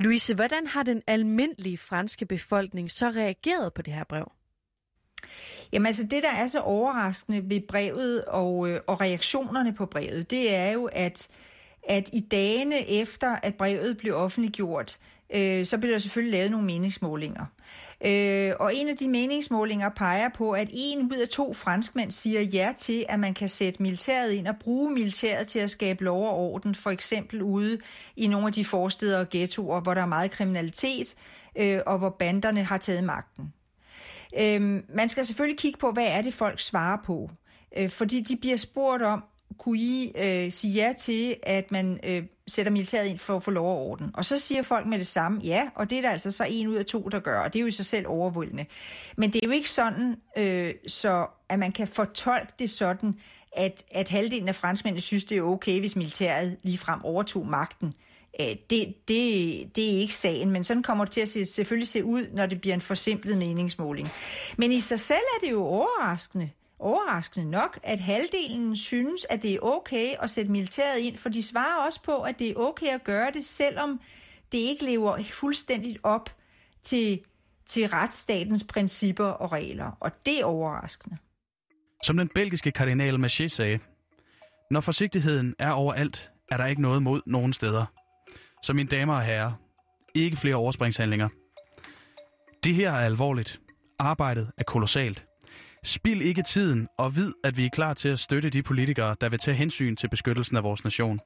Louise, 0.00 0.34
hvordan 0.34 0.66
har 0.66 0.82
den 0.82 1.02
almindelige 1.06 1.78
franske 1.78 2.26
befolkning 2.26 2.90
så 2.90 3.08
reageret 3.08 3.74
på 3.74 3.82
det 3.82 3.94
her 3.94 4.04
brev? 4.04 4.32
Jamen 5.72 5.86
altså 5.86 6.06
det, 6.10 6.22
der 6.22 6.30
er 6.30 6.46
så 6.46 6.60
overraskende 6.60 7.50
ved 7.50 7.60
brevet 7.60 8.24
og, 8.24 8.70
øh, 8.70 8.80
og 8.86 9.00
reaktionerne 9.00 9.74
på 9.74 9.86
brevet, 9.86 10.30
det 10.30 10.54
er 10.54 10.70
jo, 10.70 10.84
at, 10.92 11.28
at 11.88 12.10
i 12.12 12.20
dagene 12.20 12.90
efter, 12.90 13.36
at 13.42 13.54
brevet 13.54 13.96
blev 13.96 14.16
offentliggjort, 14.16 14.98
øh, 15.34 15.66
så 15.66 15.78
blev 15.78 15.92
der 15.92 15.98
selvfølgelig 15.98 16.38
lavet 16.38 16.50
nogle 16.50 16.66
meningsmålinger. 16.66 17.44
Øh, 18.04 18.52
og 18.60 18.74
en 18.74 18.88
af 18.88 18.96
de 18.96 19.08
meningsmålinger 19.08 19.88
peger 19.88 20.28
på, 20.28 20.52
at 20.52 20.68
en 20.72 21.02
ud 21.02 21.16
af 21.16 21.28
to 21.28 21.52
franskmænd 21.52 22.10
siger 22.10 22.40
ja 22.40 22.72
til, 22.76 23.06
at 23.08 23.20
man 23.20 23.34
kan 23.34 23.48
sætte 23.48 23.82
militæret 23.82 24.32
ind 24.32 24.46
og 24.46 24.56
bruge 24.60 24.90
militæret 24.90 25.46
til 25.46 25.58
at 25.58 25.70
skabe 25.70 26.04
lov 26.04 26.28
og 26.28 26.38
orden, 26.38 26.74
for 26.74 26.90
eksempel 26.90 27.42
ude 27.42 27.78
i 28.16 28.26
nogle 28.26 28.46
af 28.46 28.52
de 28.52 28.64
forsteder 28.64 29.18
og 29.18 29.26
ghettoer, 29.30 29.80
hvor 29.80 29.94
der 29.94 30.02
er 30.02 30.06
meget 30.06 30.30
kriminalitet, 30.30 31.14
øh, 31.56 31.80
og 31.86 31.98
hvor 31.98 32.10
banderne 32.10 32.64
har 32.64 32.78
taget 32.78 33.04
magten. 33.04 33.52
Øh, 34.40 34.82
man 34.94 35.08
skal 35.08 35.26
selvfølgelig 35.26 35.58
kigge 35.58 35.78
på, 35.78 35.90
hvad 35.90 36.06
er 36.08 36.22
det, 36.22 36.34
folk 36.34 36.60
svarer 36.60 36.98
på. 37.04 37.30
Øh, 37.76 37.90
fordi 37.90 38.20
de 38.20 38.36
bliver 38.36 38.56
spurgt 38.56 39.02
om, 39.02 39.24
kunne 39.58 39.78
I 39.78 40.12
øh, 40.16 40.52
sige 40.52 40.72
ja 40.72 40.92
til, 40.98 41.36
at 41.42 41.72
man 41.72 42.00
øh, 42.04 42.22
sætter 42.46 42.72
militæret 42.72 43.06
ind 43.06 43.18
for 43.18 43.36
at 43.36 43.42
få 43.42 43.50
lov 43.50 43.70
og 43.70 43.86
orden? 43.86 44.10
Og 44.14 44.24
så 44.24 44.38
siger 44.38 44.62
folk 44.62 44.86
med 44.86 44.98
det 44.98 45.06
samme, 45.06 45.40
ja, 45.44 45.68
og 45.74 45.90
det 45.90 45.98
er 45.98 46.02
der 46.02 46.10
altså 46.10 46.30
så 46.30 46.44
en 46.44 46.66
ud 46.66 46.74
af 46.74 46.86
to, 46.86 47.02
der 47.02 47.20
gør, 47.20 47.40
og 47.40 47.52
det 47.52 47.58
er 47.58 47.60
jo 47.60 47.66
i 47.66 47.70
sig 47.70 47.86
selv 47.86 48.06
overvældende. 48.08 48.66
Men 49.16 49.32
det 49.32 49.40
er 49.42 49.46
jo 49.46 49.52
ikke 49.52 49.70
sådan, 49.70 50.16
øh, 50.38 50.74
så 50.86 51.26
at 51.48 51.58
man 51.58 51.72
kan 51.72 51.88
fortolke 51.88 52.52
det 52.58 52.70
sådan, 52.70 53.14
at, 53.52 53.84
at 53.90 54.08
halvdelen 54.08 54.48
af 54.48 54.54
franskmændene 54.54 55.00
synes, 55.00 55.24
det 55.24 55.38
er 55.38 55.42
okay, 55.42 55.80
hvis 55.80 55.96
militæret 55.96 56.56
ligefrem 56.62 57.04
overtog 57.04 57.46
magten. 57.46 57.92
Øh, 58.40 58.46
det, 58.70 58.94
det, 59.08 59.76
det 59.76 59.94
er 59.94 59.98
ikke 60.00 60.14
sagen, 60.14 60.50
men 60.50 60.64
sådan 60.64 60.82
kommer 60.82 61.04
det 61.04 61.12
til 61.12 61.20
at 61.20 61.28
se, 61.28 61.44
selvfølgelig 61.44 61.88
se 61.88 62.04
ud, 62.04 62.26
når 62.32 62.46
det 62.46 62.60
bliver 62.60 62.74
en 62.74 62.80
forsimplet 62.80 63.38
meningsmåling. 63.38 64.08
Men 64.56 64.72
i 64.72 64.80
sig 64.80 65.00
selv 65.00 65.22
er 65.36 65.46
det 65.46 65.52
jo 65.52 65.64
overraskende, 65.64 66.50
overraskende 66.78 67.50
nok, 67.50 67.78
at 67.82 68.00
halvdelen 68.00 68.76
synes, 68.76 69.26
at 69.30 69.42
det 69.42 69.54
er 69.54 69.58
okay 69.62 70.14
at 70.22 70.30
sætte 70.30 70.50
militæret 70.50 70.98
ind, 70.98 71.16
for 71.16 71.28
de 71.28 71.42
svarer 71.42 71.86
også 71.86 72.02
på, 72.02 72.22
at 72.22 72.38
det 72.38 72.50
er 72.50 72.54
okay 72.56 72.86
at 72.86 73.04
gøre 73.04 73.30
det, 73.30 73.44
selvom 73.44 74.00
det 74.52 74.58
ikke 74.58 74.84
lever 74.84 75.22
fuldstændigt 75.22 75.98
op 76.02 76.30
til, 76.82 77.20
til 77.66 77.86
retsstatens 77.88 78.64
principper 78.64 79.24
og 79.24 79.52
regler. 79.52 79.90
Og 80.00 80.26
det 80.26 80.40
er 80.40 80.44
overraskende. 80.44 81.16
Som 82.04 82.16
den 82.16 82.28
belgiske 82.34 82.72
kardinal 82.72 83.24
Maché 83.24 83.48
sagde, 83.48 83.78
når 84.70 84.80
forsigtigheden 84.80 85.54
er 85.58 85.70
overalt, 85.70 86.30
er 86.50 86.56
der 86.56 86.66
ikke 86.66 86.82
noget 86.82 87.02
mod 87.02 87.22
nogen 87.26 87.52
steder. 87.52 87.84
Så 88.62 88.72
mine 88.72 88.88
damer 88.88 89.14
og 89.14 89.22
herrer, 89.22 89.52
ikke 90.14 90.36
flere 90.36 90.54
overspringshandlinger. 90.54 91.28
Det 92.64 92.74
her 92.74 92.92
er 92.92 93.04
alvorligt. 93.04 93.60
Arbejdet 93.98 94.52
er 94.58 94.64
kolossalt. 94.64 95.26
Spil 95.86 96.22
ikke 96.22 96.42
tiden 96.42 96.88
og 96.98 97.16
vid, 97.16 97.32
at 97.44 97.56
vi 97.56 97.64
er 97.64 97.70
klar 97.70 97.94
til 97.94 98.08
at 98.08 98.18
støtte 98.18 98.50
de 98.50 98.62
politikere, 98.62 99.16
der 99.20 99.28
vil 99.28 99.38
tage 99.38 99.54
hensyn 99.54 99.96
til 99.96 100.08
beskyttelsen 100.10 100.56
af 100.56 100.62
vores 100.62 100.84
nation. 100.84 101.20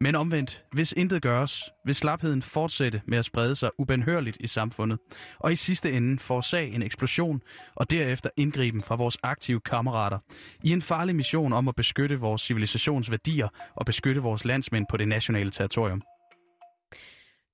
Men 0.00 0.14
omvendt, 0.14 0.64
hvis 0.72 0.92
intet 0.92 1.22
gøres, 1.22 1.64
vil 1.84 1.94
slapheden 1.94 2.42
fortsætte 2.42 3.02
med 3.06 3.18
at 3.18 3.24
sprede 3.24 3.54
sig 3.54 3.70
ubenhørligt 3.78 4.36
i 4.40 4.46
samfundet, 4.46 4.98
og 5.38 5.52
i 5.52 5.56
sidste 5.56 5.92
ende 5.92 6.18
forårsage 6.18 6.74
en 6.74 6.82
eksplosion 6.82 7.40
og 7.74 7.90
derefter 7.90 8.30
indgriben 8.36 8.82
fra 8.82 8.96
vores 8.96 9.18
aktive 9.22 9.60
kammerater 9.60 10.18
i 10.64 10.72
en 10.72 10.82
farlig 10.82 11.16
mission 11.16 11.52
om 11.52 11.68
at 11.68 11.74
beskytte 11.74 12.20
vores 12.20 12.42
civilisationsværdier 12.42 13.48
og 13.74 13.86
beskytte 13.86 14.20
vores 14.20 14.44
landsmænd 14.44 14.86
på 14.90 14.96
det 14.96 15.08
nationale 15.08 15.50
territorium. 15.50 16.02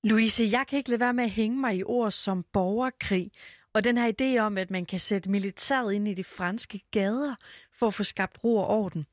Louise, 0.05 0.49
jeg 0.53 0.65
kan 0.69 0.77
ikke 0.77 0.91
lade 0.91 1.01
være 1.01 1.15
med 1.15 1.25
at 1.25 1.31
hænge 1.31 1.61
mig 1.61 1.77
i 1.77 1.83
ord 1.85 2.11
som 2.11 2.45
borgerkrig, 2.53 3.31
og 3.75 3.85
den 3.85 3.99
her 3.99 4.13
idé 4.21 4.39
om, 4.39 4.59
at 4.59 4.71
man 4.71 4.87
kan 4.87 4.99
sætte 4.99 5.31
militæret 5.31 5.93
ind 5.93 6.09
i 6.09 6.15
de 6.15 6.25
franske 6.25 6.81
gader 6.91 7.35
for 7.73 7.87
at 7.87 7.95
få 7.95 8.05
skabt 8.05 8.45
ro 8.45 8.57
og 8.57 8.69
orden. 8.69 9.07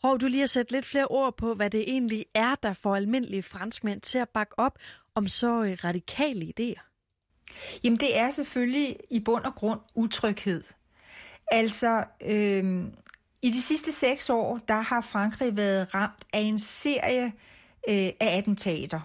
Prøv 0.00 0.18
du 0.18 0.26
lige 0.26 0.42
at 0.42 0.50
sætte 0.50 0.72
lidt 0.72 0.86
flere 0.86 1.06
ord 1.06 1.36
på, 1.36 1.54
hvad 1.54 1.70
det 1.70 1.80
egentlig 1.80 2.26
er, 2.34 2.54
der 2.54 2.72
får 2.72 2.96
almindelige 2.96 3.42
franskmænd 3.42 4.00
til 4.00 4.18
at 4.18 4.28
bakke 4.28 4.58
op 4.58 4.78
om 5.14 5.28
så 5.28 5.62
øh, 5.62 5.78
radikale 5.84 6.52
idéer. 6.60 6.82
Jamen 7.84 8.00
det 8.00 8.18
er 8.18 8.30
selvfølgelig 8.30 8.96
i 9.10 9.20
bund 9.20 9.44
og 9.44 9.54
grund 9.54 9.80
utryghed. 9.94 10.64
Altså, 11.50 12.04
øh, 12.20 12.84
i 13.42 13.50
de 13.50 13.62
sidste 13.62 13.92
seks 13.92 14.30
år, 14.30 14.60
der 14.68 14.80
har 14.80 15.00
Frankrig 15.00 15.56
været 15.56 15.94
ramt 15.94 16.24
af 16.32 16.40
en 16.40 16.58
serie 16.58 17.24
øh, 17.88 18.12
af 18.20 18.38
attentater 18.38 19.00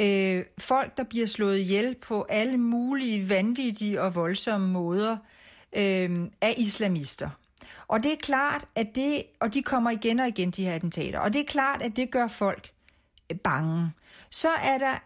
øh, 0.00 0.44
folk, 0.58 0.96
der 0.96 1.04
bliver 1.04 1.26
slået 1.26 1.58
ihjel 1.58 1.94
på 1.94 2.26
alle 2.28 2.56
mulige 2.56 3.28
vanvittige 3.28 4.02
og 4.02 4.14
voldsomme 4.14 4.68
måder 4.68 5.16
øh, 5.76 6.30
af 6.40 6.54
islamister. 6.56 7.30
Og 7.88 8.02
det 8.02 8.12
er 8.12 8.16
klart, 8.16 8.64
at 8.74 8.86
det, 8.94 9.22
og 9.40 9.54
de 9.54 9.62
kommer 9.62 9.90
igen 9.90 10.20
og 10.20 10.28
igen, 10.28 10.50
de 10.50 10.64
her 10.64 10.74
attentater, 10.74 11.18
og 11.18 11.32
det 11.32 11.40
er 11.40 11.44
klart, 11.44 11.82
at 11.82 11.96
det 11.96 12.10
gør 12.10 12.28
folk 12.28 12.70
øh, 13.32 13.38
bange. 13.38 13.92
Så 14.30 14.48
er 14.48 14.78
der 14.78 14.98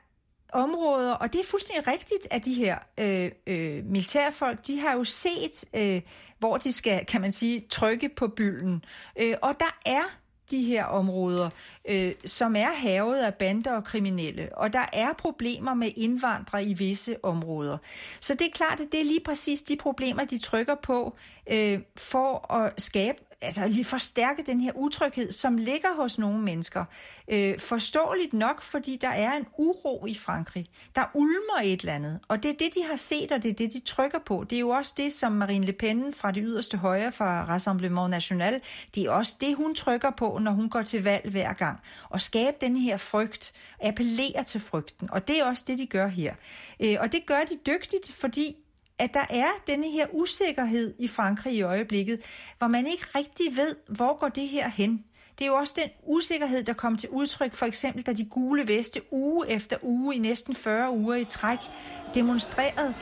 områder, 0.52 1.12
og 1.12 1.32
det 1.32 1.40
er 1.40 1.44
fuldstændig 1.44 1.86
rigtigt, 1.86 2.28
at 2.30 2.44
de 2.44 2.54
her 2.54 2.78
øh, 2.98 3.30
øh, 3.46 3.84
militærfolk, 3.84 4.66
de 4.66 4.80
har 4.80 4.92
jo 4.92 5.04
set, 5.04 5.64
øh, 5.74 6.02
hvor 6.38 6.56
de 6.56 6.72
skal, 6.72 7.06
kan 7.06 7.20
man 7.20 7.32
sige, 7.32 7.66
trykke 7.68 8.08
på 8.08 8.28
bylden. 8.28 8.84
Øh, 9.16 9.34
og 9.42 9.54
der 9.60 9.78
er 9.86 10.19
de 10.50 10.62
her 10.62 10.84
områder, 10.84 11.50
øh, 11.88 12.12
som 12.24 12.56
er 12.56 12.70
havet 12.74 13.18
af 13.18 13.34
bander 13.34 13.72
og 13.72 13.84
kriminelle, 13.84 14.48
og 14.56 14.72
der 14.72 14.86
er 14.92 15.12
problemer 15.12 15.74
med 15.74 15.88
indvandrere 15.96 16.64
i 16.64 16.74
visse 16.74 17.24
områder. 17.24 17.78
Så 18.20 18.34
det 18.34 18.46
er 18.46 18.50
klart, 18.50 18.80
at 18.80 18.86
det 18.92 19.00
er 19.00 19.04
lige 19.04 19.24
præcis 19.24 19.62
de 19.62 19.76
problemer, 19.76 20.24
de 20.24 20.38
trykker 20.38 20.74
på 20.74 21.16
øh, 21.52 21.80
for 21.96 22.52
at 22.54 22.82
skabe 22.82 23.18
altså 23.42 23.68
lige 23.68 23.84
forstærke 23.84 24.42
den 24.46 24.60
her 24.60 24.72
utryghed, 24.74 25.32
som 25.32 25.56
ligger 25.56 25.94
hos 25.94 26.18
nogle 26.18 26.38
mennesker. 26.38 26.84
Øh, 27.28 27.58
forståeligt 27.58 28.32
nok, 28.32 28.62
fordi 28.62 28.96
der 28.96 29.08
er 29.08 29.32
en 29.32 29.46
uro 29.58 30.06
i 30.06 30.14
Frankrig. 30.14 30.66
Der 30.94 31.04
ulmer 31.14 31.60
et 31.64 31.80
eller 31.80 31.94
andet, 31.94 32.20
og 32.28 32.42
det 32.42 32.48
er 32.50 32.54
det, 32.58 32.74
de 32.74 32.84
har 32.84 32.96
set, 32.96 33.32
og 33.32 33.42
det 33.42 33.50
er 33.50 33.54
det, 33.54 33.72
de 33.72 33.80
trykker 33.80 34.18
på. 34.18 34.44
Det 34.50 34.56
er 34.56 34.60
jo 34.60 34.68
også 34.68 34.94
det, 34.96 35.12
som 35.12 35.32
Marine 35.32 35.66
Le 35.66 35.72
Pen 35.72 36.14
fra 36.14 36.30
det 36.30 36.42
yderste 36.46 36.76
højre 36.76 37.12
fra 37.12 37.44
Rassemblement 37.44 38.10
National, 38.10 38.60
det 38.94 39.04
er 39.04 39.10
også 39.10 39.36
det, 39.40 39.56
hun 39.56 39.74
trykker 39.74 40.10
på, 40.10 40.38
når 40.40 40.52
hun 40.52 40.68
går 40.68 40.82
til 40.82 41.04
valg 41.04 41.30
hver 41.30 41.52
gang. 41.52 41.80
Og 42.08 42.20
skabe 42.20 42.56
den 42.60 42.76
her 42.76 42.96
frygt, 42.96 43.52
appellere 43.80 44.44
til 44.44 44.60
frygten. 44.60 45.10
Og 45.10 45.28
det 45.28 45.38
er 45.38 45.44
også 45.44 45.64
det, 45.66 45.78
de 45.78 45.86
gør 45.86 46.06
her. 46.06 46.34
Øh, 46.80 46.96
og 47.00 47.12
det 47.12 47.26
gør 47.26 47.40
de 47.50 47.58
dygtigt, 47.66 48.12
fordi 48.12 48.56
at 49.00 49.14
der 49.14 49.24
er 49.30 49.48
denne 49.66 49.90
her 49.90 50.06
usikkerhed 50.12 50.94
i 50.98 51.08
Frankrig 51.08 51.54
i 51.54 51.62
øjeblikket, 51.62 52.20
hvor 52.58 52.68
man 52.68 52.86
ikke 52.86 53.04
rigtig 53.14 53.56
ved, 53.56 53.76
hvor 53.88 54.18
går 54.18 54.28
det 54.28 54.48
her 54.48 54.68
hen. 54.68 55.04
Det 55.38 55.44
er 55.44 55.48
jo 55.48 55.54
også 55.54 55.74
den 55.76 55.90
usikkerhed, 56.02 56.62
der 56.62 56.72
kom 56.72 56.96
til 56.96 57.08
udtryk, 57.08 57.54
for 57.54 57.66
eksempel 57.66 58.02
da 58.02 58.12
de 58.12 58.24
gule 58.24 58.68
veste 58.68 59.00
uge 59.10 59.48
efter 59.48 59.76
uge 59.82 60.14
i 60.14 60.18
næsten 60.18 60.54
40 60.54 60.90
uger 60.90 61.16
i 61.16 61.24
træk 61.24 61.58
demonstrerede. 62.14 62.94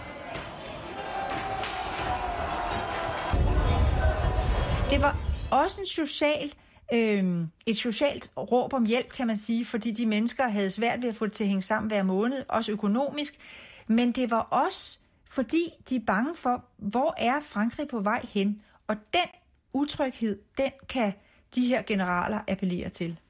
Det 4.91 5.03
var 5.03 5.19
også 5.51 5.81
en 5.81 5.87
social 5.87 6.53
øh, 6.93 7.47
et 7.67 7.77
socialt 7.77 8.31
råb 8.37 8.73
om 8.73 8.87
hjælp, 8.87 9.13
kan 9.13 9.27
man 9.27 9.37
sige, 9.37 9.65
fordi 9.65 9.91
de 9.91 10.07
mennesker 10.07 10.49
havde 10.49 10.71
svært 10.71 11.03
ved 11.03 11.09
at 11.09 11.15
få 11.15 11.25
det 11.25 11.33
til 11.33 11.45
at 11.45 11.49
hænge 11.49 11.63
sammen 11.63 11.89
hver 11.89 12.03
måned, 12.03 12.45
også 12.49 12.73
økonomisk. 12.73 13.39
Men 13.87 14.13
det 14.13 14.31
var 14.31 14.41
også 14.41 14.99
fordi 15.29 15.73
de 15.89 15.97
er 15.97 16.01
bange 16.07 16.35
for, 16.35 16.65
hvor 16.77 17.15
er 17.17 17.41
Frankrig 17.41 17.89
på 17.89 18.01
vej 18.01 18.27
hen? 18.29 18.63
Og 18.87 18.97
den 19.13 19.29
utryghed, 19.73 20.39
den 20.59 20.73
kan 20.89 21.13
de 21.55 21.67
her 21.67 21.83
generaler 21.83 22.41
appellere 22.49 22.89
til. 22.89 23.21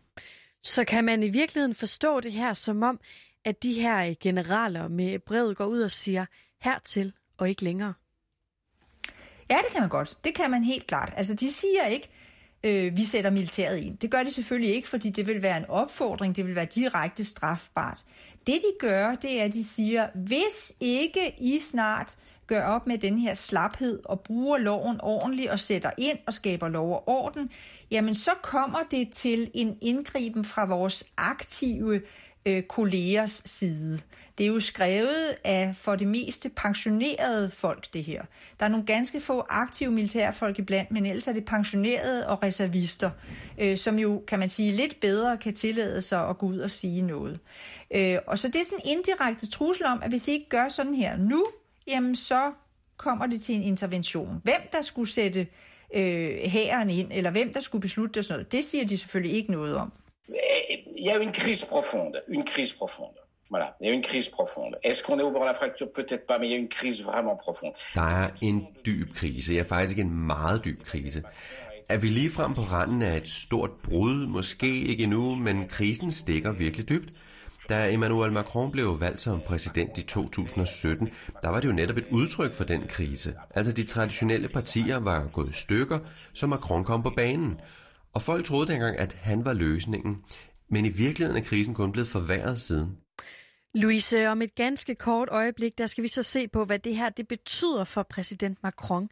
Så 0.62 0.84
kan 0.84 1.04
man 1.04 1.22
i 1.22 1.28
virkeligheden 1.28 1.74
forstå 1.74 2.20
det 2.20 2.32
her 2.32 2.52
som 2.54 2.82
om, 2.82 3.00
at 3.44 3.62
de 3.62 3.72
her 3.80 4.14
generaler 4.20 4.88
med 4.88 5.18
brevet 5.18 5.56
går 5.56 5.66
ud 5.66 5.80
og 5.80 5.90
siger 5.90 6.26
hertil 6.60 7.12
og 7.36 7.48
ikke 7.48 7.64
længere? 7.64 7.94
Ja, 9.50 9.56
det 9.56 9.72
kan 9.72 9.80
man 9.80 9.88
godt. 9.88 10.18
Det 10.24 10.34
kan 10.34 10.50
man 10.50 10.64
helt 10.64 10.86
klart. 10.86 11.12
Altså, 11.16 11.34
de 11.34 11.52
siger 11.52 11.86
ikke, 11.86 12.08
øh, 12.64 12.96
vi 12.96 13.04
sætter 13.04 13.30
militæret 13.30 13.78
ind. 13.78 13.98
Det 13.98 14.10
gør 14.10 14.22
de 14.22 14.32
selvfølgelig 14.32 14.74
ikke, 14.74 14.88
fordi 14.88 15.10
det 15.10 15.26
vil 15.26 15.42
være 15.42 15.56
en 15.56 15.64
opfordring, 15.68 16.36
det 16.36 16.46
vil 16.46 16.54
være 16.54 16.64
direkte 16.64 17.24
strafbart. 17.24 18.04
Det 18.46 18.54
de 18.54 18.72
gør, 18.78 19.14
det 19.14 19.40
er, 19.40 19.44
at 19.44 19.52
de 19.52 19.64
siger, 19.64 20.08
hvis 20.14 20.72
ikke 20.80 21.34
I 21.38 21.60
snart 21.60 22.16
gør 22.46 22.64
op 22.64 22.86
med 22.86 22.98
den 22.98 23.18
her 23.18 23.34
slaphed 23.34 24.00
og 24.04 24.20
bruger 24.20 24.58
loven 24.58 25.00
ordentligt 25.00 25.50
og 25.50 25.60
sætter 25.60 25.90
ind 25.98 26.18
og 26.26 26.34
skaber 26.34 26.68
lov 26.68 26.92
og 26.92 27.08
orden, 27.08 27.50
jamen 27.90 28.14
så 28.14 28.30
kommer 28.42 28.78
det 28.90 29.12
til 29.12 29.50
en 29.54 29.78
indgriben 29.80 30.44
fra 30.44 30.64
vores 30.64 31.04
aktive 31.16 32.02
øh, 32.46 32.62
kollegers 32.62 33.42
side. 33.44 34.00
Det 34.38 34.44
er 34.44 34.48
jo 34.48 34.60
skrevet 34.60 35.36
af 35.44 35.72
for 35.76 35.96
det 35.96 36.06
meste 36.06 36.48
pensionerede 36.48 37.50
folk, 37.50 37.92
det 37.92 38.04
her. 38.04 38.22
Der 38.60 38.66
er 38.66 38.70
nogle 38.70 38.86
ganske 38.86 39.20
få 39.20 39.44
aktive 39.48 39.90
militærfolk 39.90 40.58
iblandt, 40.58 40.90
men 40.90 41.06
ellers 41.06 41.28
er 41.28 41.32
det 41.32 41.44
pensionerede 41.44 42.28
og 42.28 42.42
reservister, 42.42 43.10
øh, 43.58 43.76
som 43.76 43.98
jo, 43.98 44.22
kan 44.26 44.38
man 44.38 44.48
sige, 44.48 44.72
lidt 44.72 45.00
bedre 45.00 45.36
kan 45.36 45.54
tillade 45.54 46.02
sig 46.02 46.28
at 46.28 46.38
gå 46.38 46.46
ud 46.46 46.58
og 46.58 46.70
sige 46.70 47.02
noget. 47.02 47.40
Øh, 47.90 48.18
og 48.26 48.38
så 48.38 48.48
det 48.48 48.56
er 48.56 48.64
sådan 48.64 48.78
en 48.84 48.98
indirekte 48.98 49.50
trussel 49.50 49.86
om, 49.86 50.02
at 50.02 50.10
hvis 50.10 50.28
I 50.28 50.32
ikke 50.32 50.48
gør 50.48 50.68
sådan 50.68 50.94
her 50.94 51.16
nu, 51.16 51.46
jamen 51.86 52.16
så 52.16 52.52
kommer 52.96 53.26
det 53.26 53.40
til 53.40 53.54
en 53.54 53.62
intervention. 53.62 54.40
Hvem 54.44 54.60
der 54.72 54.82
skulle 54.82 55.10
sætte 55.10 55.46
øh, 55.94 56.38
hæren 56.44 56.90
ind, 56.90 57.12
eller 57.12 57.30
hvem 57.30 57.52
der 57.52 57.60
skulle 57.60 57.82
beslutte 57.82 58.14
det 58.14 58.24
sådan 58.24 58.34
noget, 58.34 58.52
det 58.52 58.64
siger 58.64 58.84
de 58.84 58.98
selvfølgelig 58.98 59.36
ikke 59.36 59.52
noget 59.52 59.76
om. 59.76 59.92
Il 60.28 60.34
y 61.04 61.08
øh, 61.08 61.14
a 61.14 61.18
une 61.18 61.34
crise 61.34 61.66
profonde, 61.66 62.20
une 62.28 62.46
crise 62.46 62.76
profonde. 62.78 63.27
Voilà, 63.50 63.76
il 63.80 63.86
y 63.86 63.90
a 63.90 63.94
une 63.94 64.02
crise 64.02 64.28
profonde. 64.28 64.76
Est-ce 64.82 65.02
qu'on 65.02 65.18
est 65.18 65.22
au 65.22 65.30
bord 65.30 65.42
de 65.42 65.46
la 65.46 65.54
fracture 65.54 65.90
Peut-être 65.92 66.26
pas, 66.26 66.38
mais 66.38 66.48
il 66.48 66.50
y 66.50 66.54
a 66.54 66.58
une 66.58 66.68
crise 66.68 67.02
vraiment 67.02 67.36
profonde. 67.36 67.72
Der 67.94 68.02
er 68.02 68.30
en 68.42 68.60
dyb 68.84 69.14
krise, 69.14 69.54
ja 69.54 69.62
faktisk 69.62 69.98
en 69.98 70.26
meget 70.26 70.64
dyb 70.64 70.82
krise. 70.82 71.22
Er 71.88 71.96
vi 71.96 72.08
lige 72.08 72.30
frem 72.30 72.54
på 72.54 72.60
randen 72.60 73.02
af 73.02 73.16
et 73.16 73.28
stort 73.28 73.70
brud? 73.84 74.26
Måske 74.26 74.80
ikke 74.80 75.02
endnu, 75.02 75.34
men 75.34 75.68
krisen 75.68 76.10
stikker 76.10 76.52
virkelig 76.52 76.88
dybt. 76.88 77.10
Da 77.68 77.92
Emmanuel 77.92 78.32
Macron 78.32 78.72
blev 78.72 79.00
valgt 79.00 79.20
som 79.20 79.40
præsident 79.40 79.98
i 79.98 80.02
2017, 80.02 81.10
der 81.42 81.48
var 81.48 81.60
det 81.60 81.68
jo 81.68 81.72
netop 81.72 81.96
et 81.96 82.06
udtryk 82.10 82.52
for 82.52 82.64
den 82.64 82.82
krise. 82.88 83.34
Altså 83.54 83.72
de 83.72 83.84
traditionelle 83.86 84.48
partier 84.48 84.96
var 84.96 85.28
gået 85.32 85.50
i 85.50 85.52
stykker, 85.52 85.98
så 86.34 86.46
Macron 86.46 86.84
kom 86.84 87.02
på 87.02 87.10
banen. 87.16 87.60
Og 88.14 88.22
folk 88.22 88.44
troede 88.44 88.72
dengang, 88.72 88.98
at 88.98 89.16
han 89.20 89.44
var 89.44 89.52
løsningen. 89.52 90.16
Men 90.70 90.84
i 90.84 90.88
virkeligheden 90.88 91.42
er 91.42 91.46
krisen 91.46 91.74
kun 91.74 91.92
blevet 91.92 92.08
forværret 92.08 92.60
siden. 92.60 92.96
Louise, 93.74 94.28
om 94.28 94.42
et 94.42 94.54
ganske 94.54 94.94
kort 94.94 95.28
øjeblik, 95.30 95.78
der 95.78 95.86
skal 95.86 96.02
vi 96.02 96.08
så 96.08 96.22
se 96.22 96.48
på, 96.48 96.64
hvad 96.64 96.78
det 96.78 96.96
her 96.96 97.08
det 97.08 97.28
betyder 97.28 97.84
for 97.84 98.02
præsident 98.02 98.62
Macron. 98.62 99.10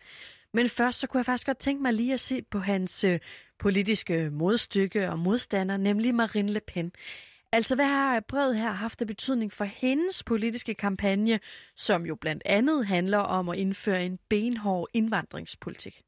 Men 0.52 0.68
først 0.68 1.00
så 1.00 1.06
kunne 1.06 1.18
jeg 1.18 1.24
faktisk 1.24 1.46
godt 1.46 1.58
tænke 1.58 1.82
mig 1.82 1.92
lige 1.92 2.14
at 2.14 2.20
se 2.20 2.42
på 2.42 2.58
hans 2.58 3.04
øh, 3.04 3.20
politiske 3.58 4.30
modstykke 4.30 5.10
og 5.10 5.18
modstander, 5.18 5.76
nemlig 5.76 6.14
Marine 6.14 6.52
Le 6.52 6.60
Pen. 6.60 6.92
Altså, 7.52 7.74
hvad 7.74 7.86
har 7.86 8.20
brevet 8.20 8.56
her 8.56 8.72
haft 8.72 9.00
af 9.00 9.06
betydning 9.06 9.52
for 9.52 9.64
hendes 9.64 10.22
politiske 10.22 10.74
kampagne, 10.74 11.40
som 11.76 12.06
jo 12.06 12.14
blandt 12.14 12.42
andet 12.46 12.86
handler 12.86 13.18
om 13.18 13.48
at 13.48 13.58
indføre 13.58 14.04
en 14.04 14.18
benhård 14.28 14.88
indvandringspolitik? 14.92 16.02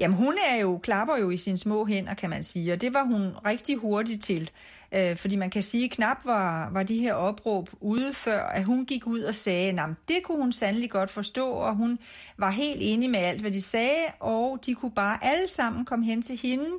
Jamen, 0.00 0.16
hun 0.16 0.38
er 0.48 0.56
jo, 0.56 0.78
klapper 0.78 1.16
jo 1.16 1.30
i 1.30 1.36
sine 1.36 1.56
små 1.56 1.86
hænder, 1.86 2.14
kan 2.14 2.30
man 2.30 2.42
sige, 2.42 2.72
og 2.72 2.80
det 2.80 2.94
var 2.94 3.04
hun 3.04 3.32
rigtig 3.46 3.76
hurtig 3.76 4.20
til. 4.20 4.50
Øh, 4.92 5.16
fordi 5.16 5.36
man 5.36 5.50
kan 5.50 5.62
sige, 5.62 5.88
knap 5.88 6.16
var, 6.24 6.70
var 6.72 6.82
de 6.82 6.98
her 6.98 7.14
opråb 7.14 7.70
ude 7.80 8.14
før, 8.14 8.42
at 8.42 8.64
hun 8.64 8.86
gik 8.86 9.06
ud 9.06 9.20
og 9.20 9.34
sagde, 9.34 9.68
at 9.68 9.88
det 10.08 10.22
kunne 10.24 10.38
hun 10.38 10.52
sandelig 10.52 10.90
godt 10.90 11.10
forstå, 11.10 11.50
og 11.50 11.76
hun 11.76 11.98
var 12.36 12.50
helt 12.50 12.78
enig 12.80 13.10
med 13.10 13.20
alt, 13.20 13.40
hvad 13.40 13.50
de 13.50 13.62
sagde, 13.62 14.04
og 14.20 14.58
de 14.66 14.74
kunne 14.74 14.90
bare 14.90 15.24
alle 15.24 15.48
sammen 15.48 15.84
komme 15.84 16.04
hen 16.04 16.22
til 16.22 16.36
hende, 16.36 16.70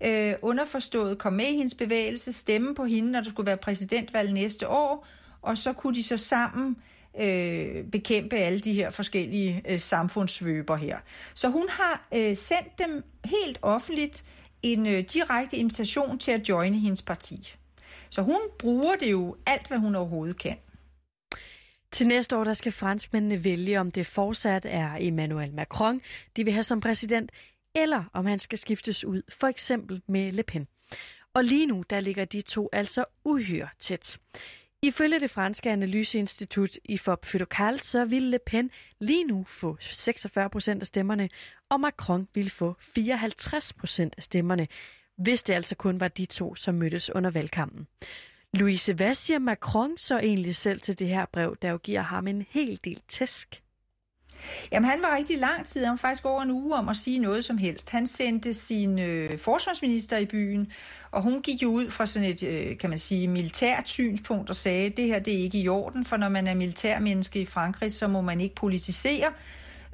øh, 0.00 0.34
underforstået 0.42 1.18
komme 1.18 1.36
med 1.36 1.46
i 1.46 1.56
hendes 1.56 1.74
bevægelse, 1.74 2.32
stemme 2.32 2.74
på 2.74 2.84
hende, 2.84 3.10
når 3.10 3.20
der 3.20 3.30
skulle 3.30 3.46
være 3.46 3.56
præsidentvalg 3.56 4.32
næste 4.32 4.68
år, 4.68 5.06
og 5.42 5.58
så 5.58 5.72
kunne 5.72 5.94
de 5.94 6.02
så 6.02 6.16
sammen 6.16 6.68
øh, 6.68 6.93
Øh, 7.20 7.84
bekæmpe 7.84 8.36
alle 8.36 8.60
de 8.60 8.72
her 8.72 8.90
forskellige 8.90 9.62
øh, 9.68 9.80
samfundssvøber 9.80 10.76
her. 10.76 10.98
Så 11.34 11.48
hun 11.48 11.68
har 11.68 12.08
øh, 12.14 12.36
sendt 12.36 12.78
dem 12.78 13.04
helt 13.24 13.58
offentligt 13.62 14.24
en 14.62 14.86
øh, 14.86 15.04
direkte 15.12 15.56
invitation 15.56 16.18
til 16.18 16.32
at 16.32 16.48
joine 16.48 16.78
hendes 16.78 17.02
parti. 17.02 17.54
Så 18.10 18.22
hun 18.22 18.40
bruger 18.58 18.96
det 18.96 19.10
jo 19.10 19.36
alt, 19.46 19.68
hvad 19.68 19.78
hun 19.78 19.94
overhovedet 19.94 20.38
kan. 20.38 20.56
Til 21.92 22.06
næste 22.06 22.36
år 22.36 22.44
der 22.44 22.54
skal 22.54 22.72
franskmændene 22.72 23.44
vælge, 23.44 23.80
om 23.80 23.90
det 23.90 24.06
fortsat 24.06 24.66
er 24.68 24.96
Emmanuel 25.00 25.54
Macron, 25.54 26.00
de 26.36 26.44
vil 26.44 26.52
have 26.52 26.62
som 26.62 26.80
præsident, 26.80 27.32
eller 27.74 28.04
om 28.12 28.26
han 28.26 28.38
skal 28.38 28.58
skiftes 28.58 29.04
ud, 29.04 29.22
for 29.28 29.46
eksempel 29.46 30.02
med 30.08 30.32
Le 30.32 30.42
Pen. 30.42 30.66
Og 31.34 31.44
lige 31.44 31.66
nu, 31.66 31.84
der 31.90 32.00
ligger 32.00 32.24
de 32.24 32.40
to 32.40 32.68
altså 32.72 33.04
uhyre 33.24 33.68
tæt. 33.80 34.18
Ifølge 34.84 35.20
det 35.20 35.30
franske 35.30 35.70
analyseinstitut 35.70 36.70
IFOP 36.84 37.26
Fidocal, 37.26 37.80
så 37.80 38.04
ville 38.04 38.30
Le 38.30 38.38
Pen 38.46 38.70
lige 39.00 39.24
nu 39.24 39.44
få 39.48 39.76
46 39.80 40.50
procent 40.50 40.80
af 40.80 40.86
stemmerne, 40.86 41.28
og 41.70 41.80
Macron 41.80 42.28
ville 42.34 42.50
få 42.50 42.76
54 42.80 43.72
procent 43.72 44.14
af 44.16 44.22
stemmerne, 44.22 44.68
hvis 45.16 45.42
det 45.42 45.54
altså 45.54 45.74
kun 45.76 46.00
var 46.00 46.08
de 46.08 46.26
to, 46.26 46.54
som 46.54 46.74
mødtes 46.74 47.10
under 47.10 47.30
valgkampen. 47.30 47.86
Louise, 48.54 48.94
hvad 48.94 49.14
siger 49.14 49.38
Macron 49.38 49.98
så 49.98 50.18
egentlig 50.18 50.56
selv 50.56 50.80
til 50.80 50.98
det 50.98 51.08
her 51.08 51.26
brev, 51.32 51.56
der 51.62 51.70
jo 51.70 51.76
giver 51.76 52.02
ham 52.02 52.26
en 52.26 52.46
hel 52.50 52.80
del 52.84 53.00
tæsk? 53.08 53.63
Jamen, 54.72 54.90
han 54.90 55.02
var 55.02 55.16
rigtig 55.16 55.38
lang 55.38 55.66
tid, 55.66 55.84
han 55.84 55.90
var 55.90 55.96
faktisk 55.96 56.26
over 56.26 56.42
en 56.42 56.50
uge 56.50 56.74
om 56.76 56.88
at 56.88 56.96
sige 56.96 57.18
noget 57.18 57.44
som 57.44 57.58
helst. 57.58 57.90
Han 57.90 58.06
sendte 58.06 58.54
sin 58.54 58.98
øh, 58.98 59.38
forsvarsminister 59.38 60.18
i 60.18 60.26
byen, 60.26 60.72
og 61.10 61.22
hun 61.22 61.42
gik 61.42 61.62
jo 61.62 61.68
ud 61.68 61.90
fra 61.90 62.06
sådan 62.06 62.28
et, 62.28 62.42
øh, 62.42 62.78
kan 62.78 62.90
man 62.90 62.98
sige, 62.98 63.28
militært 63.28 63.88
synspunkt 63.88 64.50
og 64.50 64.56
sagde, 64.56 64.90
det 64.90 65.06
her 65.06 65.18
det 65.18 65.34
er 65.34 65.38
ikke 65.38 65.58
i 65.58 65.68
orden, 65.68 66.04
for 66.04 66.16
når 66.16 66.28
man 66.28 66.46
er 66.46 66.54
militærmenneske 66.54 67.40
i 67.40 67.46
Frankrig, 67.46 67.92
så 67.92 68.08
må 68.08 68.20
man 68.20 68.40
ikke 68.40 68.54
politisere. 68.54 69.32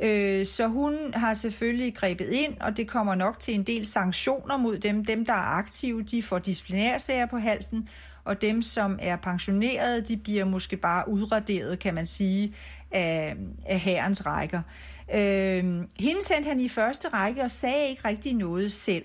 Øh, 0.03 0.47
så 0.47 0.67
hun 0.67 1.15
har 1.15 1.35
selvfølgelig 1.35 1.95
grebet 1.95 2.29
ind, 2.29 2.61
og 2.61 2.77
det 2.77 2.89
kommer 2.89 3.15
nok 3.15 3.39
til 3.39 3.55
en 3.55 3.63
del 3.63 3.87
sanktioner 3.87 4.57
mod 4.57 4.79
dem. 4.79 5.05
Dem, 5.05 5.27
der 5.27 5.33
er 5.33 5.59
aktive, 5.59 6.03
de 6.03 6.23
får 6.23 6.39
disciplinærsager 6.39 7.27
på 7.27 7.39
halsen, 7.39 7.89
og 8.25 8.43
dem, 8.43 8.63
som 8.63 8.99
er 9.03 9.17
pensionerede, 9.17 10.01
de 10.01 10.17
bliver 10.17 10.45
måske 10.45 10.77
bare 10.77 11.09
udraderet, 11.09 11.79
kan 11.79 11.95
man 11.95 12.07
sige, 12.07 12.55
af, 12.91 13.37
af 13.67 13.81
herrens 13.81 14.27
rækker. 14.27 14.63
Øh, 15.15 15.65
hende 16.01 16.23
sendte 16.23 16.49
han 16.49 16.61
i 16.61 16.69
første 16.69 17.09
række 17.09 17.43
og 17.43 17.51
sagde 17.51 17.89
ikke 17.89 18.09
rigtig 18.09 18.35
noget 18.35 18.73
selv. 18.73 19.05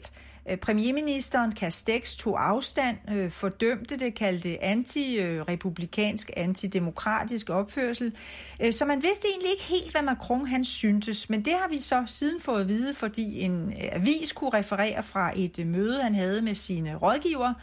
Øh, 0.50 0.58
premierministeren 0.58 1.52
Castex 1.52 2.16
tog 2.16 2.48
afstand, 2.48 2.98
øh, 3.12 3.32
fordømte 3.32 3.98
det, 3.98 4.16
kaldte 4.16 4.50
det 4.50 4.58
anti-republikansk, 4.62 6.30
øh, 6.38 6.44
antidemokratisk 6.44 7.50
opførsel. 7.50 8.16
Øh, 8.62 8.74
så 8.74 8.86
man 8.86 9.04
vidste 9.04 9.28
egentlig 9.28 9.52
ikke 9.52 9.64
helt, 9.64 9.92
hvad 9.92 10.02
Macron 10.02 10.48
han 10.48 10.66
syntes, 10.66 11.30
men 11.30 11.46
det 11.46 11.54
har 11.54 11.68
vi 11.68 11.80
så 11.80 12.04
siden 12.08 12.42
fået 12.42 12.62
at 12.62 12.68
vide, 12.68 12.94
fordi 12.96 13.40
en 13.40 13.70
øh, 13.70 13.90
avis 13.92 14.32
kunne 14.32 14.54
referere 14.54 15.04
fra 15.04 15.32
et 15.36 15.60
øh, 15.60 15.68
møde, 15.68 16.04
han 16.04 16.16
havde 16.16 16.42
med 16.42 16.56
sine 16.56 16.96
rådgiver, 16.96 17.54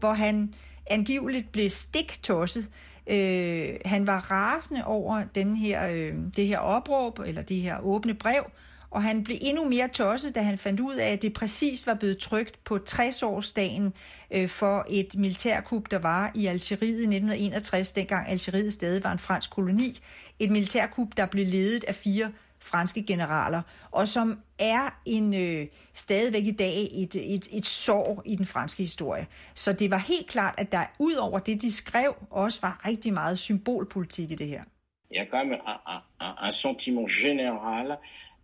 hvor 0.00 0.12
han 0.12 0.54
angiveligt 0.90 1.52
blev 1.52 1.70
stiktosset 1.70 2.66
Øh, 3.10 3.74
han 3.84 4.06
var 4.06 4.30
rasende 4.30 4.84
over 4.84 5.24
den 5.34 5.56
her, 5.56 5.88
øh, 5.88 6.14
det 6.36 6.46
her 6.46 6.58
opråb, 6.58 7.18
eller 7.18 7.42
det 7.42 7.56
her 7.56 7.80
åbne 7.80 8.14
brev, 8.14 8.44
og 8.90 9.02
han 9.02 9.24
blev 9.24 9.36
endnu 9.40 9.68
mere 9.68 9.88
tosset, 9.88 10.34
da 10.34 10.42
han 10.42 10.58
fandt 10.58 10.80
ud 10.80 10.94
af, 10.94 11.12
at 11.12 11.22
det 11.22 11.32
præcis 11.32 11.86
var 11.86 11.94
blevet 11.94 12.18
trygt 12.18 12.64
på 12.64 12.78
60-årsdagen 12.90 13.92
øh, 14.30 14.48
for 14.48 14.86
et 14.88 15.14
militærkup, 15.14 15.90
der 15.90 15.98
var 15.98 16.30
i 16.34 16.46
Algeriet 16.46 16.88
i 16.88 17.02
1961, 17.02 17.92
dengang 17.92 18.28
Algeriet 18.28 18.72
stadig 18.72 19.04
var 19.04 19.12
en 19.12 19.18
fransk 19.18 19.50
koloni. 19.50 20.00
Et 20.38 20.50
militærkup, 20.50 21.08
der 21.16 21.26
blev 21.26 21.46
ledet 21.46 21.84
af 21.84 21.94
fire 21.94 22.30
franske 22.60 23.02
generaler, 23.02 23.62
og 23.90 24.08
som 24.08 24.38
er 24.58 25.00
en 25.06 25.34
øh, 25.34 25.66
stadigvæk 25.94 26.44
i 26.46 26.50
dag 26.50 26.88
et, 26.92 27.34
et, 27.34 27.48
et 27.52 27.66
sår 27.66 28.22
i 28.26 28.36
den 28.36 28.46
franske 28.46 28.82
historie. 28.82 29.26
Så 29.54 29.72
det 29.72 29.90
var 29.90 29.98
helt 29.98 30.26
klart, 30.26 30.54
at 30.58 30.72
der 30.72 30.84
ud 30.98 31.14
over 31.14 31.38
det, 31.38 31.62
de 31.62 31.72
skrev, 31.72 32.14
også 32.30 32.58
var 32.62 32.80
rigtig 32.86 33.12
meget 33.12 33.38
symbolpolitik 33.38 34.30
i 34.30 34.34
det 34.34 34.48
her. 34.48 34.62
Il 35.10 35.16
y 35.16 35.20
a 35.20 35.24
quand 35.24 35.44
même 35.50 35.60
un, 35.66 36.02
un, 36.20 36.46
un 36.46 36.52
sentiment 36.52 37.08
général 37.08 37.96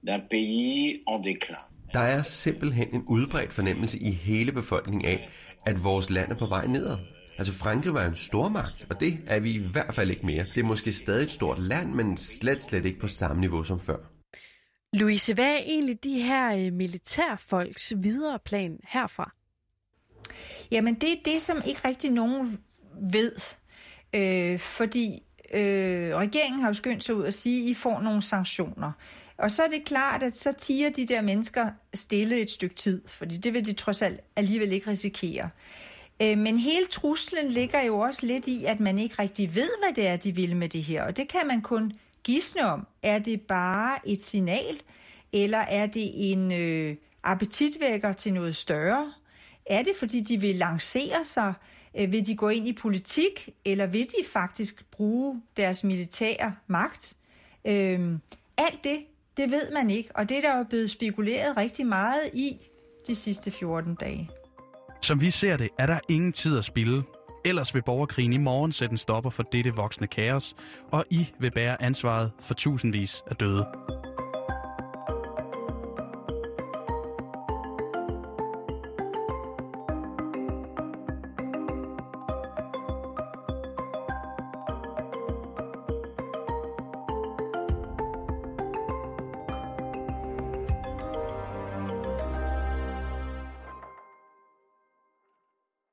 d'un 0.06 0.20
pays 0.30 1.02
en 1.08 1.18
déclin. 1.22 1.64
Der 1.92 2.00
er 2.00 2.22
simpelthen 2.22 2.88
en 2.94 3.02
udbredt 3.08 3.52
fornemmelse 3.52 3.98
i 3.98 4.10
hele 4.10 4.52
befolkningen 4.52 5.04
af, 5.04 5.28
at 5.66 5.84
vores 5.84 6.10
land 6.10 6.30
er 6.30 6.34
på 6.34 6.46
vej 6.46 6.66
nedad. 6.66 6.98
Altså 7.38 7.52
Frankrig 7.52 7.94
var 7.94 8.06
en 8.06 8.16
stormagt, 8.16 8.86
og 8.90 9.00
det 9.00 9.18
er 9.26 9.40
vi 9.40 9.52
i 9.52 9.66
hvert 9.72 9.94
fald 9.94 10.10
ikke 10.10 10.26
mere. 10.26 10.44
Det 10.44 10.58
er 10.58 10.64
måske 10.64 10.92
stadig 10.92 11.22
et 11.22 11.30
stort 11.30 11.58
land, 11.58 11.92
men 11.92 12.16
slet 12.16 12.62
slet 12.62 12.84
ikke 12.84 13.00
på 13.00 13.08
samme 13.08 13.40
niveau 13.40 13.64
som 13.64 13.80
før. 13.80 13.96
Louise, 14.92 15.34
hvad 15.34 15.44
er 15.44 15.58
egentlig 15.58 16.04
de 16.04 16.22
her 16.22 16.56
øh, 16.56 16.72
militærfolks 16.72 17.92
videre 17.96 18.38
plan 18.44 18.80
herfra? 18.88 19.32
Jamen 20.70 20.94
det 20.94 21.12
er 21.12 21.16
det, 21.24 21.42
som 21.42 21.62
ikke 21.66 21.80
rigtig 21.84 22.10
nogen 22.10 22.48
ved. 23.12 23.32
Øh, 24.14 24.58
fordi 24.58 25.22
øh, 25.54 26.16
regeringen 26.16 26.60
har 26.60 26.68
jo 26.68 26.74
skyndt 26.74 27.04
sig 27.04 27.14
ud 27.14 27.22
og 27.22 27.32
sige, 27.32 27.62
at 27.62 27.70
I 27.70 27.74
får 27.74 28.00
nogle 28.00 28.22
sanktioner. 28.22 28.92
Og 29.38 29.50
så 29.50 29.62
er 29.62 29.68
det 29.68 29.84
klart, 29.84 30.22
at 30.22 30.36
så 30.36 30.52
tiger 30.52 30.90
de 30.90 31.06
der 31.06 31.20
mennesker 31.22 31.70
stille 31.94 32.40
et 32.40 32.50
stykke 32.50 32.74
tid, 32.74 33.02
fordi 33.08 33.36
det 33.36 33.52
vil 33.52 33.66
de 33.66 33.72
trods 33.72 34.02
alt 34.02 34.20
alligevel 34.36 34.72
ikke 34.72 34.90
risikere. 34.90 35.50
Øh, 36.22 36.38
men 36.38 36.58
hele 36.58 36.86
truslen 36.86 37.48
ligger 37.48 37.82
jo 37.82 37.98
også 37.98 38.26
lidt 38.26 38.46
i, 38.46 38.64
at 38.64 38.80
man 38.80 38.98
ikke 38.98 39.14
rigtig 39.18 39.54
ved, 39.54 39.68
hvad 39.78 39.94
det 39.94 40.06
er, 40.06 40.16
de 40.16 40.34
vil 40.34 40.56
med 40.56 40.68
det 40.68 40.82
her. 40.82 41.04
Og 41.04 41.16
det 41.16 41.28
kan 41.28 41.46
man 41.46 41.62
kun 41.62 41.92
gisne 42.24 42.66
om. 42.66 42.86
Er 43.02 43.18
det 43.18 43.40
bare 43.40 44.08
et 44.08 44.22
signal, 44.22 44.80
eller 45.32 45.58
er 45.58 45.86
det 45.86 46.32
en 46.32 46.52
øh, 46.52 46.96
appetitvækker 47.22 48.12
til 48.12 48.32
noget 48.32 48.56
større? 48.56 49.12
Er 49.66 49.82
det, 49.82 49.92
fordi 49.98 50.20
de 50.20 50.40
vil 50.40 50.54
lancere 50.54 51.24
sig? 51.24 51.54
Øh, 51.98 52.12
vil 52.12 52.26
de 52.26 52.36
gå 52.36 52.48
ind 52.48 52.68
i 52.68 52.72
politik, 52.72 53.48
eller 53.64 53.86
vil 53.86 54.06
de 54.06 54.24
faktisk 54.26 54.90
bruge 54.90 55.42
deres 55.56 55.84
militære 55.84 56.54
magt? 56.66 57.16
Øh, 57.64 58.12
alt 58.58 58.84
det, 58.84 58.98
det 59.36 59.50
ved 59.50 59.72
man 59.72 59.90
ikke, 59.90 60.10
og 60.14 60.28
det 60.28 60.36
er 60.36 60.40
der 60.40 60.58
jo 60.58 60.64
blevet 60.64 60.90
spekuleret 60.90 61.56
rigtig 61.56 61.86
meget 61.86 62.30
i 62.32 62.56
de 63.06 63.14
sidste 63.14 63.50
14 63.50 63.94
dage. 63.94 64.30
Som 65.02 65.20
vi 65.20 65.30
ser 65.30 65.56
det, 65.56 65.68
er 65.78 65.86
der 65.86 65.98
ingen 66.08 66.32
tid 66.32 66.58
at 66.58 66.64
spille. 66.64 67.02
ellers 67.44 67.74
vil 67.74 67.82
borgerkrigen 67.82 68.32
i 68.32 68.36
morgen 68.36 68.72
sætte 68.72 68.92
en 68.92 68.98
stopper 68.98 69.30
for 69.30 69.42
dette 69.42 69.74
voksne 69.74 70.06
kaos, 70.06 70.54
og 70.92 71.04
I 71.10 71.26
vil 71.40 71.50
bære 71.50 71.82
ansvaret 71.82 72.32
for 72.40 72.54
tusindvis 72.54 73.22
af 73.26 73.36
døde. 73.36 73.66